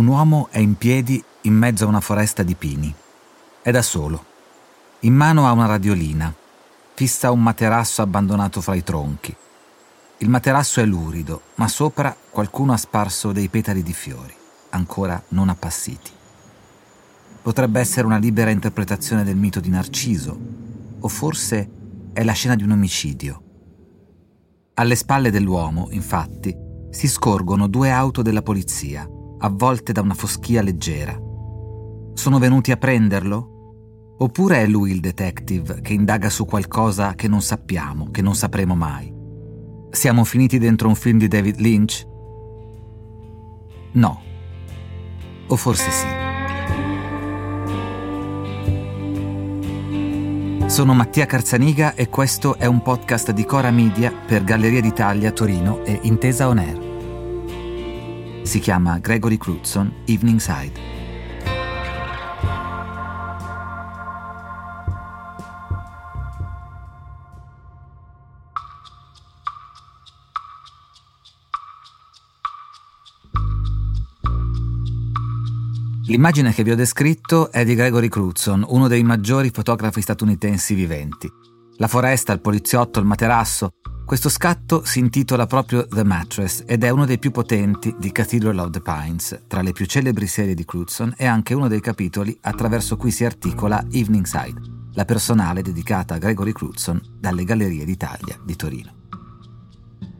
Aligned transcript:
Un 0.00 0.06
uomo 0.06 0.48
è 0.50 0.58
in 0.58 0.76
piedi 0.76 1.22
in 1.42 1.52
mezzo 1.52 1.84
a 1.84 1.88
una 1.88 2.00
foresta 2.00 2.42
di 2.42 2.54
pini. 2.54 2.94
È 3.60 3.70
da 3.70 3.82
solo. 3.82 4.24
In 5.00 5.12
mano 5.12 5.46
ha 5.46 5.52
una 5.52 5.66
radiolina. 5.66 6.34
Fissa 6.94 7.30
un 7.30 7.42
materasso 7.42 8.00
abbandonato 8.00 8.62
fra 8.62 8.74
i 8.74 8.82
tronchi. 8.82 9.36
Il 10.20 10.30
materasso 10.30 10.80
è 10.80 10.86
lurido, 10.86 11.42
ma 11.56 11.68
sopra 11.68 12.16
qualcuno 12.30 12.72
ha 12.72 12.78
sparso 12.78 13.32
dei 13.32 13.48
petali 13.48 13.82
di 13.82 13.92
fiori, 13.92 14.34
ancora 14.70 15.22
non 15.28 15.50
appassiti. 15.50 16.10
Potrebbe 17.42 17.78
essere 17.80 18.06
una 18.06 18.16
libera 18.16 18.48
interpretazione 18.48 19.22
del 19.22 19.36
mito 19.36 19.60
di 19.60 19.68
Narciso, 19.68 20.38
o 20.98 21.08
forse 21.08 21.70
è 22.14 22.24
la 22.24 22.32
scena 22.32 22.54
di 22.54 22.62
un 22.62 22.70
omicidio. 22.70 23.42
Alle 24.76 24.94
spalle 24.94 25.30
dell'uomo, 25.30 25.88
infatti, 25.90 26.56
si 26.88 27.06
scorgono 27.06 27.66
due 27.66 27.90
auto 27.90 28.22
della 28.22 28.40
polizia, 28.40 29.06
avvolte 29.40 29.92
da 29.92 30.00
una 30.00 30.14
foschia 30.14 30.62
leggera. 30.62 31.18
Sono 32.14 32.38
venuti 32.38 32.70
a 32.70 32.76
prenderlo? 32.76 34.14
Oppure 34.18 34.62
è 34.62 34.66
lui 34.66 34.90
il 34.90 35.00
detective 35.00 35.80
che 35.80 35.94
indaga 35.94 36.28
su 36.28 36.44
qualcosa 36.44 37.14
che 37.14 37.28
non 37.28 37.40
sappiamo, 37.40 38.10
che 38.10 38.20
non 38.20 38.34
sapremo 38.34 38.74
mai? 38.74 39.12
Siamo 39.90 40.24
finiti 40.24 40.58
dentro 40.58 40.88
un 40.88 40.94
film 40.94 41.18
di 41.18 41.28
David 41.28 41.58
Lynch? 41.58 42.06
No. 43.92 44.20
O 45.46 45.56
forse 45.56 45.90
sì. 45.90 46.06
Sono 50.66 50.94
Mattia 50.94 51.26
Carzaniga 51.26 51.94
e 51.94 52.08
questo 52.08 52.56
è 52.56 52.66
un 52.66 52.82
podcast 52.82 53.32
di 53.32 53.44
Cora 53.44 53.72
Media 53.72 54.12
per 54.12 54.44
Galleria 54.44 54.80
d'Italia 54.80 55.32
Torino 55.32 55.82
e 55.84 55.98
Intesa 56.02 56.46
On 56.46 56.58
Air. 56.58 56.89
Si 58.50 58.58
chiama 58.58 58.98
Gregory 58.98 59.38
Crutzen 59.38 60.02
Evening 60.06 60.40
Side. 60.40 60.72
L'immagine 76.08 76.52
che 76.52 76.64
vi 76.64 76.72
ho 76.72 76.74
descritto 76.74 77.52
è 77.52 77.64
di 77.64 77.76
Gregory 77.76 78.08
Crutzen, 78.08 78.64
uno 78.66 78.88
dei 78.88 79.04
maggiori 79.04 79.50
fotografi 79.50 80.00
statunitensi 80.00 80.74
viventi. 80.74 81.30
La 81.76 81.86
foresta, 81.86 82.32
il 82.32 82.40
poliziotto, 82.40 82.98
il 82.98 83.06
materasso, 83.06 83.74
questo 84.10 84.28
scatto 84.28 84.82
si 84.84 84.98
intitola 84.98 85.46
proprio 85.46 85.86
The 85.86 86.02
Mattress 86.02 86.64
ed 86.66 86.82
è 86.82 86.88
uno 86.88 87.06
dei 87.06 87.20
più 87.20 87.30
potenti 87.30 87.94
di 87.96 88.10
Cathedral 88.10 88.58
of 88.58 88.70
the 88.70 88.80
Pines, 88.80 89.42
tra 89.46 89.62
le 89.62 89.70
più 89.70 89.86
celebri 89.86 90.26
serie 90.26 90.54
di 90.54 90.64
Crutzen 90.64 91.14
e 91.16 91.26
anche 91.26 91.54
uno 91.54 91.68
dei 91.68 91.80
capitoli 91.80 92.36
attraverso 92.40 92.96
cui 92.96 93.12
si 93.12 93.24
articola 93.24 93.80
Evening 93.92 94.24
Side, 94.24 94.60
la 94.94 95.04
personale 95.04 95.62
dedicata 95.62 96.14
a 96.14 96.18
Gregory 96.18 96.50
Crutzen 96.50 97.00
dalle 97.20 97.44
Gallerie 97.44 97.84
d'Italia 97.84 98.36
di 98.42 98.56
Torino. 98.56 98.92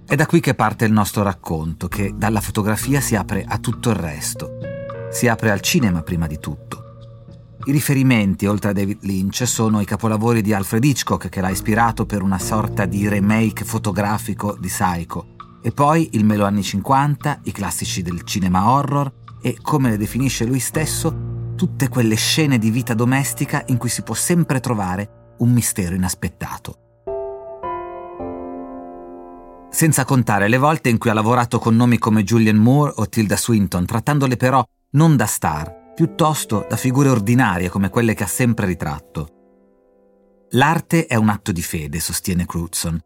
È 0.06 0.14
da 0.14 0.26
qui 0.26 0.38
che 0.38 0.54
parte 0.54 0.84
il 0.84 0.92
nostro 0.92 1.24
racconto, 1.24 1.88
che 1.88 2.12
dalla 2.14 2.40
fotografia 2.40 3.00
si 3.00 3.16
apre 3.16 3.44
a 3.44 3.58
tutto 3.58 3.90
il 3.90 3.96
resto. 3.96 4.52
Si 5.10 5.26
apre 5.26 5.50
al 5.50 5.62
cinema 5.62 6.02
prima 6.02 6.28
di 6.28 6.38
tutto 6.38 6.89
i 7.64 7.72
riferimenti, 7.72 8.46
oltre 8.46 8.70
a 8.70 8.72
David 8.72 8.98
Lynch, 9.02 9.46
sono 9.46 9.80
i 9.80 9.84
capolavori 9.84 10.40
di 10.40 10.54
Alfred 10.54 10.82
Hitchcock 10.82 11.28
che 11.28 11.42
l'ha 11.42 11.50
ispirato 11.50 12.06
per 12.06 12.22
una 12.22 12.38
sorta 12.38 12.86
di 12.86 13.06
remake 13.06 13.64
fotografico 13.64 14.56
di 14.58 14.68
Psycho, 14.68 15.34
e 15.62 15.70
poi 15.70 16.08
il 16.12 16.24
melo 16.24 16.46
anni 16.46 16.62
50, 16.62 17.40
i 17.44 17.52
classici 17.52 18.00
del 18.00 18.22
cinema 18.22 18.70
horror 18.70 19.12
e, 19.42 19.58
come 19.60 19.90
le 19.90 19.98
definisce 19.98 20.46
lui 20.46 20.58
stesso, 20.58 21.52
tutte 21.54 21.88
quelle 21.88 22.14
scene 22.14 22.58
di 22.58 22.70
vita 22.70 22.94
domestica 22.94 23.62
in 23.66 23.76
cui 23.76 23.90
si 23.90 24.02
può 24.02 24.14
sempre 24.14 24.60
trovare 24.60 25.34
un 25.38 25.52
mistero 25.52 25.94
inaspettato. 25.94 26.76
Senza 29.70 30.04
contare 30.06 30.48
le 30.48 30.56
volte 30.56 30.88
in 30.88 30.96
cui 30.96 31.10
ha 31.10 31.14
lavorato 31.14 31.58
con 31.58 31.76
nomi 31.76 31.98
come 31.98 32.24
Julian 32.24 32.56
Moore 32.56 32.94
o 32.96 33.08
Tilda 33.08 33.36
Swinton, 33.36 33.84
trattandole 33.84 34.36
però 34.36 34.64
non 34.92 35.14
da 35.16 35.26
star, 35.26 35.79
piuttosto 36.00 36.64
da 36.66 36.76
figure 36.76 37.10
ordinarie 37.10 37.68
come 37.68 37.90
quelle 37.90 38.14
che 38.14 38.22
ha 38.22 38.26
sempre 38.26 38.64
ritratto. 38.64 40.46
L'arte 40.52 41.04
è 41.04 41.14
un 41.14 41.28
atto 41.28 41.52
di 41.52 41.60
fede, 41.60 42.00
sostiene 42.00 42.46
Crutzen. 42.46 42.98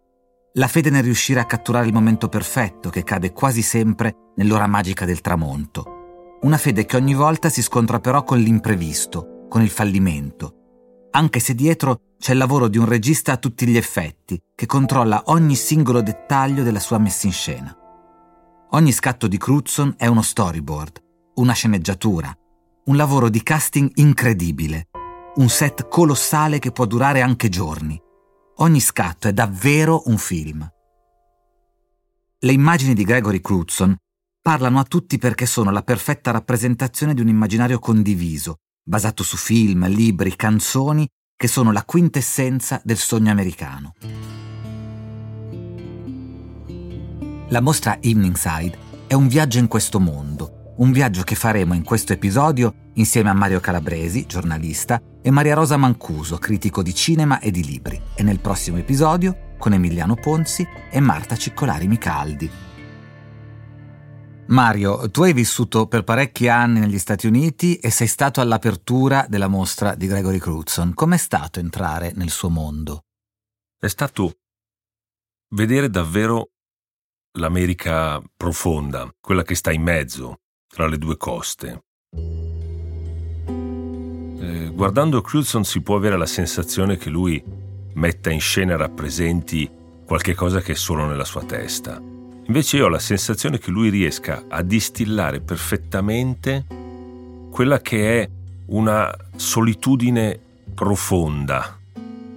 La 0.53 0.69
fede 0.69 0.91
nel 0.91 1.03
riuscire 1.03 1.41
a 1.41 1.45
catturare 1.45 1.89
il 1.89 1.93
momento 1.93 2.29
perfetto 2.29 2.91
che 2.91 3.03
cade 3.03 3.33
quasi 3.33 3.63
sempre 3.63 4.31
nell'ora 4.37 4.69
magica 4.69 5.05
del 5.05 5.23
tramonto. 5.23 6.39
Una 6.43 6.57
fede 6.57 6.87
che 6.87 6.95
ogni 6.95 7.15
volta 7.15 7.49
si 7.49 7.63
scontra 7.63 7.99
però 7.99 8.23
con 8.23 8.39
l'imprevisto, 8.39 9.47
con 9.49 9.61
il 9.61 9.71
fallimento, 9.71 11.09
anche 11.11 11.41
se 11.41 11.57
dietro 11.57 11.99
c'è 12.17 12.31
il 12.31 12.39
lavoro 12.39 12.69
di 12.69 12.79
un 12.79 12.87
regista 12.87 13.33
a 13.33 13.39
tutti 13.39 13.67
gli 13.67 13.77
effetti, 13.77 14.41
che 14.55 14.67
controlla 14.67 15.25
ogni 15.27 15.57
singolo 15.57 16.01
dettaglio 16.01 16.63
della 16.63 16.79
sua 16.79 16.99
messa 16.99 17.27
in 17.27 17.33
scena. 17.33 17.77
Ogni 18.71 18.93
scatto 18.93 19.27
di 19.27 19.37
Crutzen 19.37 19.95
è 19.97 20.07
uno 20.07 20.23
storyboard, 20.23 21.03
una 21.35 21.55
sceneggiatura, 21.55 22.33
un 22.87 22.97
lavoro 22.97 23.31
di 23.31 23.43
casting 23.43 23.91
incredibile, 23.95 24.89
un 25.37 25.49
set 25.49 25.89
colossale 25.89 26.59
che 26.59 26.71
può 26.71 26.85
durare 26.85 27.23
anche 27.23 27.49
giorni. 27.49 27.99
Ogni 28.57 28.81
scatto 28.81 29.27
è 29.27 29.33
davvero 29.33 30.03
un 30.07 30.19
film. 30.19 30.69
Le 32.39 32.53
immagini 32.53 32.93
di 32.93 33.05
Gregory 33.05 33.41
Crutzen 33.41 33.97
parlano 34.41 34.79
a 34.79 34.85
tutti 34.85 35.17
perché 35.17 35.47
sono 35.47 35.71
la 35.71 35.83
perfetta 35.83 36.31
rappresentazione 36.31 37.15
di 37.15 37.23
un 37.23 37.29
immaginario 37.29 37.79
condiviso, 37.79 38.57
basato 38.83 39.23
su 39.23 39.39
film, 39.39 39.89
libri, 39.89 40.37
canzoni 40.37 41.09
che 41.35 41.49
sono 41.49 41.73
la 41.73 41.85
quintessenza 41.85 42.83
del 42.85 42.99
sogno 42.99 43.31
americano. 43.31 43.95
La 47.49 47.61
mostra 47.61 47.99
Evening 48.03 48.37
Side 48.37 48.79
è 49.07 49.15
un 49.15 49.27
viaggio 49.27 49.59
in 49.59 49.69
questo 49.69 49.99
mondo 49.99 50.54
un 50.77 50.91
viaggio 50.91 51.23
che 51.23 51.35
faremo 51.35 51.75
in 51.75 51.85
questo 51.85 52.13
episodio 52.13 52.91
insieme 52.95 53.31
a 53.31 53.35
Mario 53.35 53.61
Calabresi, 53.61 54.27
giornalista, 54.27 55.01
e 55.23 55.31
Maria 55.31 55.55
Rosa 55.55 55.77
Mancuso, 55.77 56.39
critico 56.39 56.83
di 56.83 56.95
cinema 56.95 57.39
e 57.39 57.51
di 57.51 57.65
libri, 57.65 58.01
e 58.15 58.23
nel 58.23 58.41
prossimo 58.41 58.77
episodio 58.77 59.55
con 59.59 59.73
Emiliano 59.73 60.15
Ponzi 60.17 60.67
e 60.91 61.01
Marta 61.01 61.37
Ciccolari 61.37 61.87
Micaldi. 61.87 62.51
Mario, 64.47 65.11
tu 65.11 65.23
hai 65.23 65.33
vissuto 65.33 65.87
per 65.87 66.05
parecchi 66.05 66.49
anni 66.49 66.81
negli 66.81 66.99
Stati 66.99 67.27
Uniti 67.27 67.77
e 67.77 67.91
sei 67.91 68.07
stato 68.07 68.43
all'apertura 68.43 69.25
della 69.29 69.49
mostra 69.49 69.95
di 69.95 70.07
Gregory 70.07 70.39
Crutzen. 70.39 70.93
Com'è 70.93 71.17
stato 71.17 71.61
entrare 71.61 72.13
nel 72.15 72.29
suo 72.29 72.51
mondo? 72.51 73.05
È 73.79 73.89
stato 73.89 74.41
vedere 75.55 75.89
davvero 75.89 76.51
l'America 77.39 78.21
profonda, 78.37 79.11
quella 79.19 79.43
che 79.43 79.55
sta 79.55 79.73
in 79.73 79.83
mezzo, 79.83 80.41
tra 80.75 80.89
le 80.89 80.99
due 80.99 81.17
coste. 81.17 81.85
Eh, 84.41 84.71
guardando 84.73 85.21
Crutzen 85.21 85.63
si 85.63 85.81
può 85.83 85.95
avere 85.95 86.17
la 86.17 86.27
sensazione 86.27 86.97
che 86.97 87.11
lui 87.11 87.41
metta 87.93 88.31
in 88.31 88.41
scena 88.41 88.73
e 88.73 88.77
rappresenti 88.77 89.71
qualche 90.05 90.35
cosa 90.35 90.61
che 90.61 90.73
è 90.73 90.75
solo 90.75 91.07
nella 91.07 91.25
sua 91.25 91.45
testa. 91.45 92.03
Invece 92.47 92.79
io 92.79 92.87
ho 92.87 92.89
la 92.89 92.99
sensazione 92.99 93.59
che 93.59 93.71
lui 93.71 93.89
riesca 93.89 94.47
a 94.49 94.63
distillare 94.63 95.41
perfettamente 95.41 96.67
quella 97.53 97.81
che 97.81 98.23
è 98.23 98.29
una 98.67 99.15
solitudine 99.37 100.41
profonda 100.75 101.79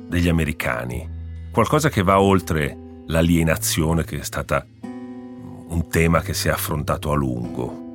degli 0.07 0.30
americani, 0.30 1.10
qualcosa 1.51 1.89
che 1.89 2.04
va 2.04 2.22
oltre 2.22 3.01
l'alienazione 3.07 4.04
che 4.04 4.19
è 4.19 4.24
stata 4.24 4.63
un 4.80 5.88
tema 5.89 6.22
che 6.22 6.36
si 6.36 6.50
è 6.50 6.51
affrontato 6.51 7.12
a 7.12 7.16
lungo 7.16 7.86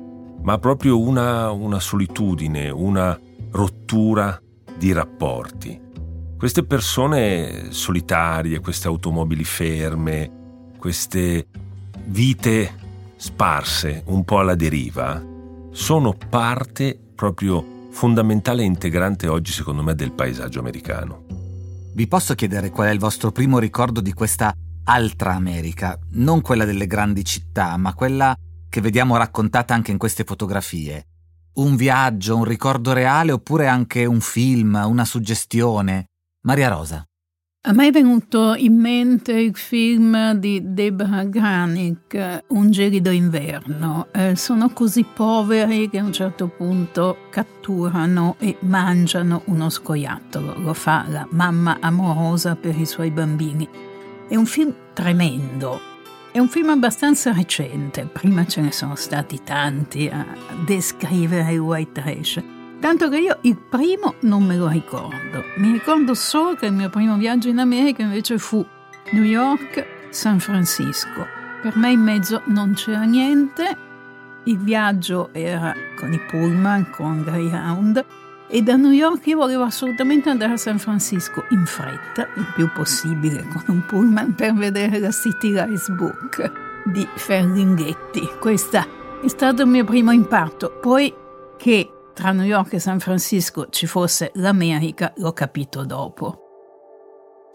ma 0.43 0.57
proprio 0.57 0.99
una, 0.99 1.51
una 1.51 1.79
solitudine, 1.79 2.69
una 2.69 3.17
rottura 3.51 4.39
di 4.77 4.91
rapporti. 4.91 5.79
Queste 6.37 6.65
persone 6.65 7.71
solitarie, 7.71 8.59
queste 8.59 8.87
automobili 8.87 9.45
ferme, 9.45 10.71
queste 10.77 11.47
vite 12.07 12.75
sparse 13.15 14.03
un 14.07 14.25
po' 14.25 14.39
alla 14.39 14.55
deriva, 14.55 15.23
sono 15.71 16.13
parte 16.29 16.99
proprio 17.15 17.87
fondamentale 17.91 18.63
e 18.63 18.65
integrante 18.65 19.27
oggi, 19.27 19.53
secondo 19.53 19.81
me, 19.81 19.95
del 19.95 20.11
paesaggio 20.11 20.59
americano. 20.59 21.23
Vi 21.93 22.07
posso 22.07 22.35
chiedere 22.35 22.71
qual 22.71 22.89
è 22.89 22.91
il 22.91 22.99
vostro 22.99 23.31
primo 23.31 23.59
ricordo 23.59 24.01
di 24.01 24.11
questa 24.11 24.53
altra 24.85 25.35
America? 25.35 25.97
Non 26.13 26.41
quella 26.41 26.65
delle 26.65 26.87
grandi 26.87 27.23
città, 27.23 27.77
ma 27.77 27.93
quella 27.93 28.35
che 28.73 28.81
vediamo 28.81 29.17
raccontata 29.17 29.75
anche 29.75 29.91
in 29.91 29.99
queste 29.99 30.23
fotografie. 30.23 31.05
Un 31.57 31.75
viaggio, 31.75 32.37
un 32.37 32.43
ricordo 32.43 32.91
reale 32.91 33.31
oppure 33.31 33.67
anche 33.67 34.03
un 34.05 34.19
film, 34.19 34.81
una 34.83 35.05
suggestione. 35.05 36.07
Maria 36.41 36.69
Rosa. 36.69 37.05
A 37.65 37.71
me 37.71 37.89
è 37.89 37.91
venuto 37.91 38.55
in 38.55 38.73
mente 38.73 39.31
il 39.33 39.55
film 39.55 40.33
di 40.33 40.73
Deborah 40.73 41.23
Granik, 41.25 42.45
Un 42.47 42.71
gelido 42.71 43.11
inverno. 43.11 44.07
Eh, 44.11 44.35
sono 44.35 44.69
così 44.69 45.03
poveri 45.05 45.87
che 45.87 45.99
a 45.99 46.03
un 46.03 46.11
certo 46.11 46.47
punto 46.47 47.27
catturano 47.29 48.37
e 48.39 48.57
mangiano 48.61 49.43
uno 49.45 49.69
scoiattolo. 49.69 50.57
Lo 50.57 50.73
fa 50.73 51.05
la 51.07 51.27
mamma 51.29 51.77
amorosa 51.79 52.55
per 52.55 52.75
i 52.75 52.87
suoi 52.87 53.11
bambini. 53.11 53.69
È 54.27 54.35
un 54.35 54.47
film 54.47 54.73
tremendo. 54.93 55.92
È 56.33 56.39
un 56.39 56.47
film 56.49 56.69
abbastanza 56.69 57.31
recente, 57.31 58.09
prima 58.11 58.47
ce 58.47 58.61
ne 58.61 58.71
sono 58.71 58.95
stati 58.95 59.43
tanti 59.43 60.09
a 60.11 60.25
descrivere 60.65 61.53
il 61.53 61.59
white 61.59 62.01
trash. 62.01 62.43
Tanto 62.79 63.07
che 63.07 63.19
io 63.19 63.37
il 63.41 63.55
primo 63.55 64.15
non 64.21 64.43
me 64.43 64.57
lo 64.57 64.67
ricordo. 64.67 65.43
Mi 65.57 65.71
ricordo 65.71 66.15
solo 66.15 66.55
che 66.55 66.65
il 66.65 66.73
mio 66.73 66.89
primo 66.89 67.17
viaggio 67.17 67.49
in 67.49 67.59
America 67.59 68.01
invece 68.01 68.39
fu 68.39 68.65
New 69.11 69.21
York, 69.21 70.09
San 70.09 70.39
Francisco. 70.39 71.23
Per 71.61 71.77
me 71.77 71.91
in 71.91 72.01
mezzo 72.01 72.41
non 72.45 72.73
c'era 72.73 73.03
niente. 73.03 73.77
Il 74.45 74.57
viaggio 74.57 75.29
era 75.33 75.71
con 75.95 76.13
i 76.13 76.19
pullman, 76.19 76.89
con 76.89 77.21
Greyhound. 77.21 78.03
E 78.53 78.61
da 78.61 78.75
New 78.75 78.91
York 78.91 79.25
io 79.25 79.37
volevo 79.37 79.63
assolutamente 79.63 80.29
andare 80.29 80.51
a 80.51 80.57
San 80.57 80.77
Francisco 80.77 81.45
in 81.49 81.65
fretta, 81.65 82.27
il 82.35 82.51
più 82.53 82.71
possibile 82.71 83.43
con 83.47 83.63
un 83.65 83.83
pullman 83.83 84.35
per 84.35 84.53
vedere 84.53 84.99
la 84.99 85.09
City 85.09 85.49
Lights 85.49 85.89
Book 85.89 86.51
di 86.85 87.03
Ferlinghetti. 87.15 88.21
Questo 88.39 88.77
è 89.23 89.27
stato 89.27 89.63
il 89.63 89.69
mio 89.69 89.83
primo 89.85 90.11
impatto. 90.11 90.77
Poi 90.79 91.11
che 91.57 91.89
tra 92.13 92.31
New 92.31 92.45
York 92.45 92.73
e 92.73 92.79
San 92.79 92.99
Francisco 92.99 93.69
ci 93.71 93.87
fosse 93.87 94.29
l'America, 94.35 95.11
l'ho 95.15 95.33
capito 95.33 95.83
dopo. 95.83 96.37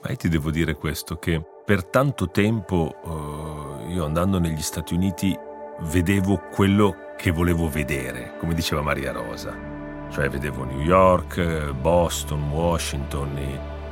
Ma 0.02 0.10
io 0.10 0.16
ti 0.16 0.28
devo 0.28 0.50
dire 0.50 0.74
questo, 0.74 1.14
che 1.18 1.40
per 1.64 1.84
tanto 1.84 2.28
tempo 2.32 2.92
uh, 3.04 3.88
io 3.88 4.04
andando 4.04 4.40
negli 4.40 4.62
Stati 4.62 4.94
Uniti 4.94 5.32
vedevo 5.82 6.48
quello 6.50 7.14
che 7.16 7.30
volevo 7.30 7.68
vedere, 7.68 8.34
come 8.40 8.52
diceva 8.52 8.82
Maria 8.82 9.12
Rosa. 9.12 9.77
Cioè 10.10 10.28
vedevo 10.28 10.64
New 10.64 10.80
York, 10.80 11.72
Boston, 11.72 12.50
Washington, 12.50 13.38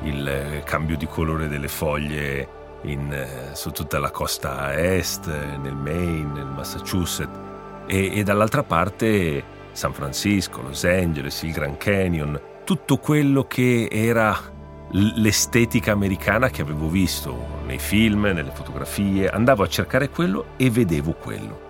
il 0.03 0.63
cambio 0.65 0.97
di 0.97 1.07
colore 1.07 1.49
delle 1.49 1.69
foglie 1.69 2.49
in, 2.83 3.13
eh, 3.13 3.55
su 3.55 3.71
tutta 3.71 3.99
la 3.99 4.11
costa 4.11 4.75
est, 4.75 5.27
nel 5.27 5.75
Maine, 5.75 6.33
nel 6.33 6.47
Massachusetts 6.47 7.39
e, 7.87 8.19
e 8.19 8.23
dall'altra 8.23 8.63
parte 8.63 9.55
San 9.73 9.93
Francisco, 9.93 10.63
Los 10.63 10.85
Angeles, 10.85 11.43
il 11.43 11.53
Grand 11.53 11.77
Canyon, 11.77 12.41
tutto 12.65 12.97
quello 12.99 13.45
che 13.45 13.89
era 13.91 14.55
l'estetica 14.91 15.93
americana 15.93 16.49
che 16.49 16.63
avevo 16.63 16.89
visto 16.89 17.61
nei 17.67 17.79
film, 17.79 18.23
nelle 18.23 18.51
fotografie, 18.53 19.29
andavo 19.29 19.63
a 19.63 19.69
cercare 19.69 20.09
quello 20.09 20.47
e 20.57 20.71
vedevo 20.71 21.13
quello. 21.13 21.65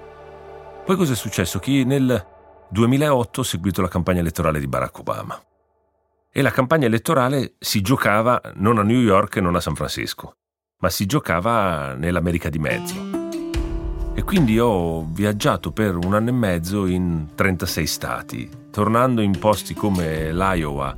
Poi 0.85 0.97
cosa 0.97 1.15
è 1.15 1.17
successo? 1.17 1.59
Che 1.59 1.83
nel 1.85 2.25
2008 2.69 3.41
ho 3.41 3.45
seguito 3.45 3.81
la 3.81 3.89
campagna 3.89 4.21
elettorale 4.21 4.59
di 4.59 4.67
Barack 4.67 4.99
Obama 4.99 5.41
e 6.33 6.43
la 6.43 6.51
campagna 6.51 6.87
elettorale 6.87 7.55
si 7.59 7.81
giocava 7.81 8.41
non 8.57 8.79
a 8.79 8.83
New 8.83 9.01
York 9.01 9.37
e 9.37 9.41
non 9.41 9.55
a 9.55 9.61
San 9.61 9.75
Francisco, 9.75 10.35
ma 10.81 10.91
si 10.91 11.07
giocava 11.07 11.95
nell'America 11.95 12.51
di 12.51 12.59
mezzo. 12.59 12.95
E 14.13 14.23
quindi 14.23 14.59
ho 14.59 15.07
viaggiato 15.07 15.73
per 15.73 15.97
un 15.97 16.13
anno 16.13 16.29
e 16.29 16.33
mezzo 16.33 16.87
in 16.87 17.29
36 17.35 17.87
stati, 17.87 18.51
tornando 18.71 19.23
in 19.23 19.39
posti 19.39 19.73
come 19.73 20.33
l'Iowa 20.33 20.95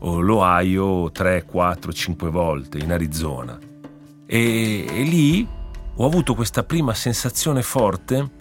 o 0.00 0.20
l'Ohio 0.20 1.10
3, 1.10 1.44
4, 1.44 1.92
5 1.92 2.30
volte, 2.30 2.78
in 2.78 2.92
Arizona. 2.92 3.58
E, 4.24 4.86
e 4.88 5.02
lì 5.02 5.46
ho 5.96 6.06
avuto 6.06 6.34
questa 6.34 6.62
prima 6.62 6.94
sensazione 6.94 7.62
forte 7.62 8.37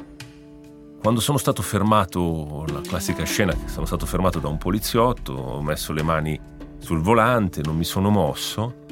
quando 1.07 1.23
sono 1.23 1.37
stato 1.37 1.61
fermato, 1.61 2.65
la 2.67 2.81
classica 2.81 3.23
scena 3.23 3.53
che 3.53 3.69
sono 3.69 3.85
stato 3.85 4.05
fermato 4.05 4.39
da 4.39 4.49
un 4.49 4.57
poliziotto, 4.57 5.31
ho 5.31 5.61
messo 5.61 5.93
le 5.93 6.03
mani 6.03 6.37
sul 6.79 6.99
volante, 6.99 7.61
non 7.63 7.77
mi 7.77 7.85
sono 7.85 8.09
mosso 8.09 8.83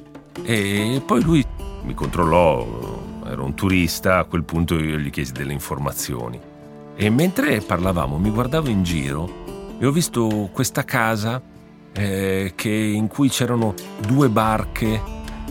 e 0.41 1.03
poi 1.05 1.21
lui 1.21 1.45
mi 1.83 1.93
controllò 1.93 3.03
ero 3.25 3.43
un 3.43 3.53
turista, 3.53 4.19
a 4.19 4.23
quel 4.23 4.45
punto 4.45 4.79
io 4.79 4.97
gli 4.97 5.09
chiesi 5.09 5.33
delle 5.33 5.51
informazioni. 5.51 6.39
E 6.95 7.09
mentre 7.09 7.59
parlavamo 7.59 8.17
mi 8.17 8.29
guardavo 8.29 8.69
in 8.69 8.83
giro 8.83 9.29
e 9.77 9.85
ho 9.85 9.91
visto 9.91 10.49
questa 10.53 10.85
casa 10.85 11.41
eh, 11.91 12.53
che, 12.55 12.69
in 12.69 13.07
cui 13.07 13.27
c'erano 13.27 13.73
due 14.07 14.29
barche, 14.29 15.01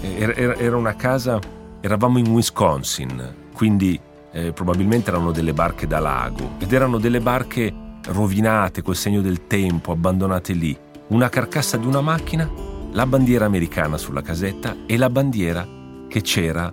era, 0.00 0.56
era, 0.56 0.78
una 0.78 0.96
casa, 0.96 1.38
eravamo 1.82 2.16
in 2.16 2.28
Wisconsin, 2.28 3.50
quindi 3.52 4.00
eh, 4.34 4.52
probabilmente 4.52 5.10
erano 5.10 5.30
delle 5.30 5.54
barche 5.54 5.86
da 5.86 6.00
lago 6.00 6.56
ed 6.58 6.72
erano 6.72 6.98
delle 6.98 7.20
barche 7.20 7.72
rovinate 8.06 8.82
col 8.82 8.96
segno 8.96 9.20
del 9.20 9.46
tempo, 9.46 9.92
abbandonate 9.92 10.52
lì, 10.52 10.76
una 11.08 11.28
carcassa 11.28 11.76
di 11.76 11.86
una 11.86 12.00
macchina, 12.00 12.50
la 12.90 13.06
bandiera 13.06 13.44
americana 13.44 13.96
sulla 13.96 14.22
casetta 14.22 14.76
e 14.86 14.96
la 14.96 15.08
bandiera 15.08 15.66
che 16.08 16.20
c'era 16.20 16.70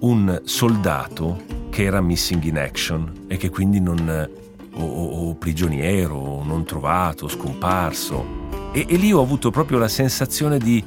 un 0.00 0.40
soldato 0.44 1.42
che 1.70 1.84
era 1.84 2.00
missing 2.00 2.42
in 2.44 2.58
action 2.58 3.26
e 3.28 3.36
che 3.36 3.50
quindi 3.50 3.80
non 3.80 4.28
o, 4.76 5.28
o 5.28 5.34
prigioniero, 5.34 6.42
non 6.42 6.64
trovato, 6.64 7.28
scomparso. 7.28 8.42
E, 8.72 8.86
e 8.88 8.96
lì 8.96 9.12
ho 9.12 9.20
avuto 9.20 9.50
proprio 9.50 9.78
la 9.78 9.88
sensazione 9.88 10.58
di 10.58 10.82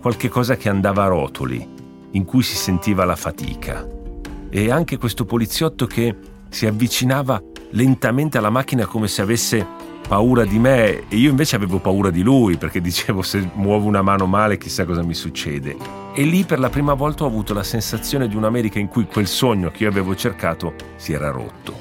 qualche 0.00 0.28
cosa 0.28 0.56
che 0.56 0.68
andava 0.68 1.04
a 1.04 1.08
rotoli, 1.08 1.66
in 2.12 2.24
cui 2.24 2.42
si 2.42 2.56
sentiva 2.56 3.04
la 3.04 3.16
fatica. 3.16 4.00
E 4.54 4.70
anche 4.70 4.98
questo 4.98 5.24
poliziotto 5.24 5.86
che 5.86 6.14
si 6.50 6.66
avvicinava 6.66 7.42
lentamente 7.70 8.36
alla 8.36 8.50
macchina 8.50 8.84
come 8.84 9.08
se 9.08 9.22
avesse 9.22 9.66
paura 10.06 10.44
di 10.44 10.58
me 10.58 11.08
e 11.08 11.16
io 11.16 11.30
invece 11.30 11.56
avevo 11.56 11.78
paura 11.78 12.10
di 12.10 12.20
lui 12.20 12.58
perché 12.58 12.82
dicevo 12.82 13.22
se 13.22 13.48
muovo 13.54 13.86
una 13.86 14.02
mano 14.02 14.26
male 14.26 14.58
chissà 14.58 14.84
cosa 14.84 15.02
mi 15.02 15.14
succede. 15.14 15.74
E 16.14 16.24
lì 16.24 16.44
per 16.44 16.58
la 16.58 16.68
prima 16.68 16.92
volta 16.92 17.24
ho 17.24 17.28
avuto 17.28 17.54
la 17.54 17.62
sensazione 17.62 18.28
di 18.28 18.36
un'America 18.36 18.78
in 18.78 18.88
cui 18.88 19.06
quel 19.06 19.26
sogno 19.26 19.70
che 19.70 19.84
io 19.84 19.88
avevo 19.88 20.14
cercato 20.14 20.74
si 20.96 21.14
era 21.14 21.30
rotto. 21.30 21.74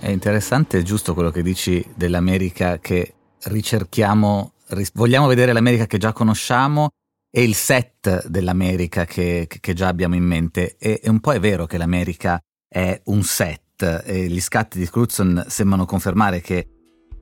È 0.00 0.08
interessante, 0.08 0.78
è 0.78 0.82
giusto 0.82 1.12
quello 1.12 1.30
che 1.30 1.42
dici 1.42 1.86
dell'America 1.94 2.78
che 2.78 3.12
ricerchiamo, 3.42 4.52
vogliamo 4.94 5.26
vedere 5.26 5.52
l'America 5.52 5.84
che 5.84 5.98
già 5.98 6.14
conosciamo 6.14 6.88
e 7.34 7.42
il 7.42 7.54
set 7.54 8.26
dell'America 8.26 9.06
che, 9.06 9.48
che 9.48 9.72
già 9.72 9.88
abbiamo 9.88 10.14
in 10.14 10.24
mente. 10.24 10.76
E, 10.78 11.00
e 11.02 11.08
un 11.08 11.18
po' 11.18 11.32
è 11.32 11.40
vero 11.40 11.64
che 11.64 11.78
l'America 11.78 12.38
è 12.68 13.00
un 13.06 13.22
set 13.22 14.02
e 14.04 14.26
gli 14.28 14.40
scatti 14.40 14.78
di 14.78 14.88
Crutzen 14.88 15.46
sembrano 15.48 15.86
confermare 15.86 16.42
che 16.42 16.68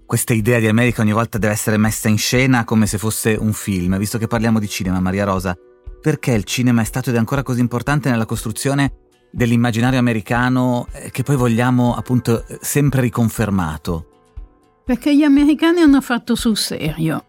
questa 0.05 0.35
idea 0.35 0.59
di 0.59 0.67
America 0.67 1.02
ogni 1.02 1.12
volta 1.12 1.38
deve 1.38 1.52
essere 1.52 1.76
messa 1.76 2.09
in 2.09 2.19
scena 2.19 2.64
come 2.64 2.87
se 2.87 2.99
fosse 2.99 3.37
un 3.38 3.52
film. 3.52 3.97
Visto 3.99 4.19
che 4.19 4.26
parliamo 4.26 4.59
di 4.59 4.69
cinema, 4.69 4.99
Maria 4.99 5.25
Rosa, 5.25 5.57
perché 6.02 6.33
il 6.33 6.43
cinema 6.43 6.83
è 6.83 6.85
stato 6.85 7.11
ed 7.11 7.14
è 7.14 7.19
ancora 7.19 7.45
così 7.45 7.61
importante 7.61 8.11
nella 8.11 8.26
costruzione 8.26 8.93
dell'immaginario 9.31 10.00
americano 10.00 10.88
eh, 10.90 11.12
che 11.12 11.23
poi 11.23 11.37
vogliamo 11.37 11.95
appunto 11.95 12.45
sempre 12.61 13.02
riconfermato? 13.02 14.07
Perché 14.85 15.14
gli 15.14 15.23
americani 15.23 15.83
hanno 15.83 16.00
fatto 16.00 16.35
sul 16.35 16.57
serio. 16.57 17.26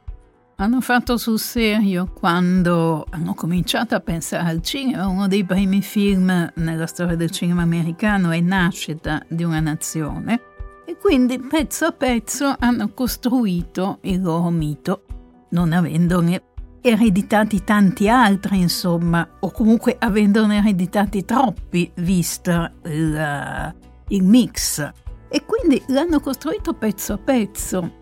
Hanno 0.62 0.80
fatto 0.80 1.18
sul 1.18 1.40
serio 1.40 2.12
quando 2.14 3.08
hanno 3.10 3.34
cominciato 3.34 3.96
a 3.96 4.00
pensare 4.00 4.48
al 4.48 4.62
cinema. 4.62 5.08
Uno 5.08 5.28
dei 5.28 5.44
primi 5.44 5.82
film 5.82 6.52
nella 6.54 6.86
storia 6.86 7.16
del 7.16 7.32
cinema 7.32 7.64
americano 7.64 8.30
è 8.30 8.40
Nascita 8.40 9.26
di 9.28 9.44
una 9.44 9.60
nazione 9.60 10.40
e 10.86 10.98
quindi 10.98 11.40
pezzo 11.40 11.86
a 11.86 11.92
pezzo 11.94 12.56
hanno 12.60 12.94
costruito 12.94 13.98
il 14.02 14.22
loro 14.22 14.52
mito, 14.52 15.06
non 15.50 15.74
avendone 15.74 16.44
ereditati 16.80 17.64
tanti 17.64 18.08
altri, 18.08 18.60
insomma, 18.60 19.28
o 19.40 19.50
comunque 19.50 19.96
avendone 19.98 20.58
ereditati 20.58 21.26
troppi, 21.26 21.92
visto 21.96 22.74
il, 22.84 23.76
il 24.10 24.24
mix. 24.24 24.92
E 25.28 25.44
quindi 25.44 25.82
l'hanno 25.88 26.20
costruito 26.20 26.74
pezzo 26.74 27.14
a 27.14 27.18
pezzo. 27.18 28.01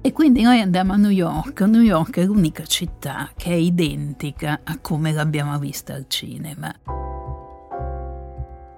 E 0.00 0.12
quindi 0.12 0.42
noi 0.42 0.60
andiamo 0.60 0.92
a 0.92 0.96
New 0.96 1.10
York. 1.10 1.60
New 1.62 1.82
York 1.82 2.18
è 2.18 2.24
l'unica 2.24 2.64
città 2.64 3.30
che 3.36 3.50
è 3.50 3.56
identica 3.56 4.60
a 4.62 4.78
come 4.80 5.12
l'abbiamo 5.12 5.58
vista 5.58 5.94
al 5.94 6.04
cinema. 6.06 6.72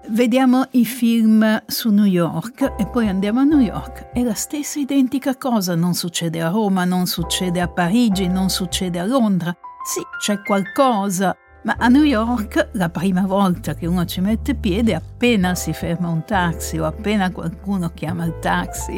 Vediamo 0.09 0.67
i 0.73 0.85
film 0.85 1.63
su 1.67 1.91
New 1.91 2.07
York 2.07 2.75
e 2.79 2.87
poi 2.87 3.07
andiamo 3.07 3.41
a 3.41 3.45
New 3.45 3.61
York. 3.61 4.11
È 4.13 4.23
la 4.23 4.35
stessa 4.35 4.81
identica 4.81 5.37
cosa, 5.37 5.75
non 5.77 5.95
succede 5.95 6.41
a 6.41 6.49
Roma, 6.49 6.85
non 6.85 7.07
succede 7.07 7.61
a 7.61 7.69
Parigi, 7.69 8.27
non 8.27 8.49
succede 8.49 8.99
a 8.99 9.05
Londra. 9.05 9.55
Sì, 9.85 10.01
c'è 10.19 10.43
qualcosa, 10.43 11.37
ma 11.63 11.77
a 11.79 11.89
New 11.89 12.03
York 12.03 12.71
la 12.73 12.89
prima 12.89 13.27
volta 13.27 13.75
che 13.75 13.87
uno 13.87 14.05
ci 14.07 14.21
mette 14.21 14.55
piede, 14.55 14.95
appena 14.95 15.55
si 15.55 15.73
ferma 15.73 16.09
un 16.09 16.25
taxi 16.25 16.79
o 16.79 16.87
appena 16.87 17.31
qualcuno 17.31 17.91
chiama 17.95 18.25
il 18.25 18.39
taxi, 18.41 18.97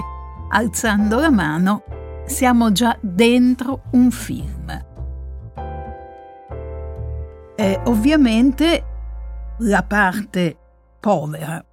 alzando 0.50 1.19
la 1.19 1.31
mano, 1.31 1.83
siamo 2.26 2.73
già 2.73 2.97
dentro 3.00 3.83
un 3.93 4.11
film. 4.11 4.91
Eh, 7.55 7.81
ovviamente 7.85 8.85
la 9.59 9.83
parte 9.83 10.57
povera, 11.00 11.64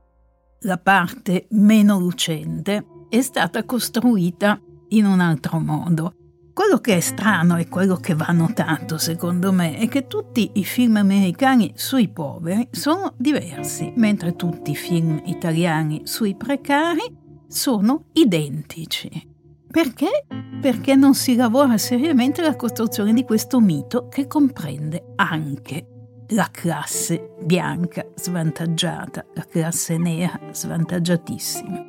la 0.62 0.78
parte 0.78 1.48
meno 1.52 2.00
lucente, 2.00 2.86
è 3.10 3.22
stata 3.22 3.64
costruita 3.64 4.60
in 4.90 5.06
un 5.06 5.20
altro 5.20 5.60
modo. 5.60 6.14
Quello 6.54 6.80
che 6.80 6.98
è 6.98 7.00
strano 7.00 7.56
e 7.58 7.70
quello 7.70 7.96
che 7.96 8.14
va 8.14 8.28
notato, 8.32 8.98
secondo 8.98 9.54
me, 9.54 9.78
è 9.78 9.88
che 9.88 10.08
tutti 10.08 10.52
i 10.56 10.66
film 10.66 10.98
americani 10.98 11.72
sui 11.76 12.10
poveri 12.10 12.68
sono 12.72 13.14
diversi, 13.18 13.94
mentre 13.96 14.36
tutti 14.36 14.72
i 14.72 14.76
film 14.76 15.22
italiani 15.26 16.02
sui 16.04 16.36
precari 16.36 17.16
sono 17.48 18.10
identici. 18.14 19.38
Perché? 19.72 20.26
Perché 20.60 20.96
non 20.96 21.14
si 21.14 21.36
lavora 21.36 21.78
seriamente 21.78 22.42
alla 22.42 22.56
costruzione 22.56 23.14
di 23.14 23.24
questo 23.24 23.60
mito 23.60 24.08
che 24.08 24.26
comprende 24.26 25.14
anche 25.16 25.86
la 26.30 26.50
classe 26.52 27.36
bianca 27.44 28.04
svantaggiata, 28.16 29.26
la 29.36 29.46
classe 29.48 29.98
nera 29.98 30.40
svantaggiatissima. 30.52 31.86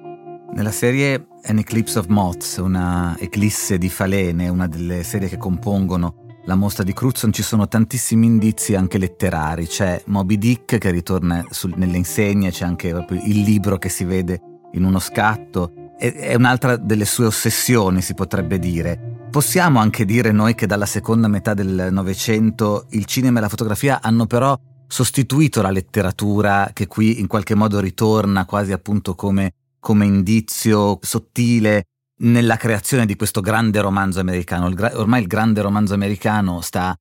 Nella 0.53 0.71
serie 0.71 1.27
An 1.45 1.59
Eclipse 1.59 1.99
of 1.99 2.09
Moths, 2.09 2.57
una 2.59 3.17
eclisse 3.19 3.79
di 3.79 3.89
falene, 3.89 4.49
una 4.49 4.67
delle 4.67 5.03
serie 5.03 5.29
che 5.29 5.39
compongono 5.39 6.27
la 6.45 6.57
mostra 6.57 6.85
di 6.85 6.93
Crutzen, 6.93 7.33
ci 7.33 7.43
sono 7.43 7.67
tantissimi 7.67 8.27
indizi 8.27 8.75
anche 8.75 8.99
letterari. 8.99 9.67
C'è 9.67 10.03
Moby 10.07 10.37
Dick 10.37 10.77
che 10.77 10.91
ritorna 10.91 11.45
sul, 11.49 11.73
nelle 11.77 11.97
insegne, 11.97 12.51
c'è 12.51 12.67
anche 12.67 12.89
il 12.89 13.41
libro 13.41 13.79
che 13.79 13.89
si 13.89 14.05
vede 14.05 14.41
in 14.73 14.85
uno 14.85 14.99
scatto. 14.99 15.73
È, 16.00 16.35
un'altra 16.35 16.76
delle 16.76 17.04
sue 17.04 17.26
ossessioni, 17.26 18.00
si 18.00 18.14
potrebbe 18.14 18.59
dire. 18.59 19.19
Possiamo 19.30 19.80
anche 19.80 20.04
dire 20.04 20.33
noi 20.33 20.54
che 20.54 20.66
dalla 20.66 20.87
seconda 20.87 21.28
metà 21.28 21.52
del 21.54 21.88
Novecento 21.90 22.87
il 22.90 23.04
cinema 23.04 23.38
e 23.38 23.42
la 23.42 23.49
fotografia 23.49 24.00
hanno 24.00 24.26
però 24.26 24.59
sostituito 24.87 25.62
la 25.62 25.71
letteratura 25.71 26.71
che 26.73 26.87
qui 26.87 27.21
in 27.21 27.26
qualche 27.26 27.54
modo 27.54 27.78
ritorna 27.78 28.45
quasi 28.45 28.73
appunto 28.73 29.14
come 29.14 29.52
come 29.80 30.04
indizio 30.04 30.99
sottile 31.00 31.87
nella 32.21 32.57
creazione 32.57 33.07
di 33.07 33.16
questo 33.16 33.40
grande 33.40 33.80
romanzo 33.80 34.21
americano. 34.21 34.69
Il 34.69 34.75
gra- 34.75 34.97
ormai 34.97 35.23
il 35.23 35.26
grande 35.26 35.62
romanzo 35.62 35.95
americano 35.95 36.61
sta 36.61 36.95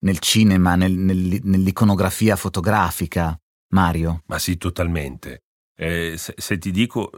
nel 0.00 0.18
cinema, 0.18 0.74
nel, 0.74 0.92
nel, 0.92 1.40
nell'iconografia 1.42 2.36
fotografica. 2.36 3.38
Mario. 3.68 4.22
Ma 4.26 4.38
sì, 4.38 4.58
totalmente. 4.58 5.42
Eh, 5.76 6.14
se, 6.16 6.34
se, 6.36 6.58
ti 6.58 6.70
dico, 6.70 7.10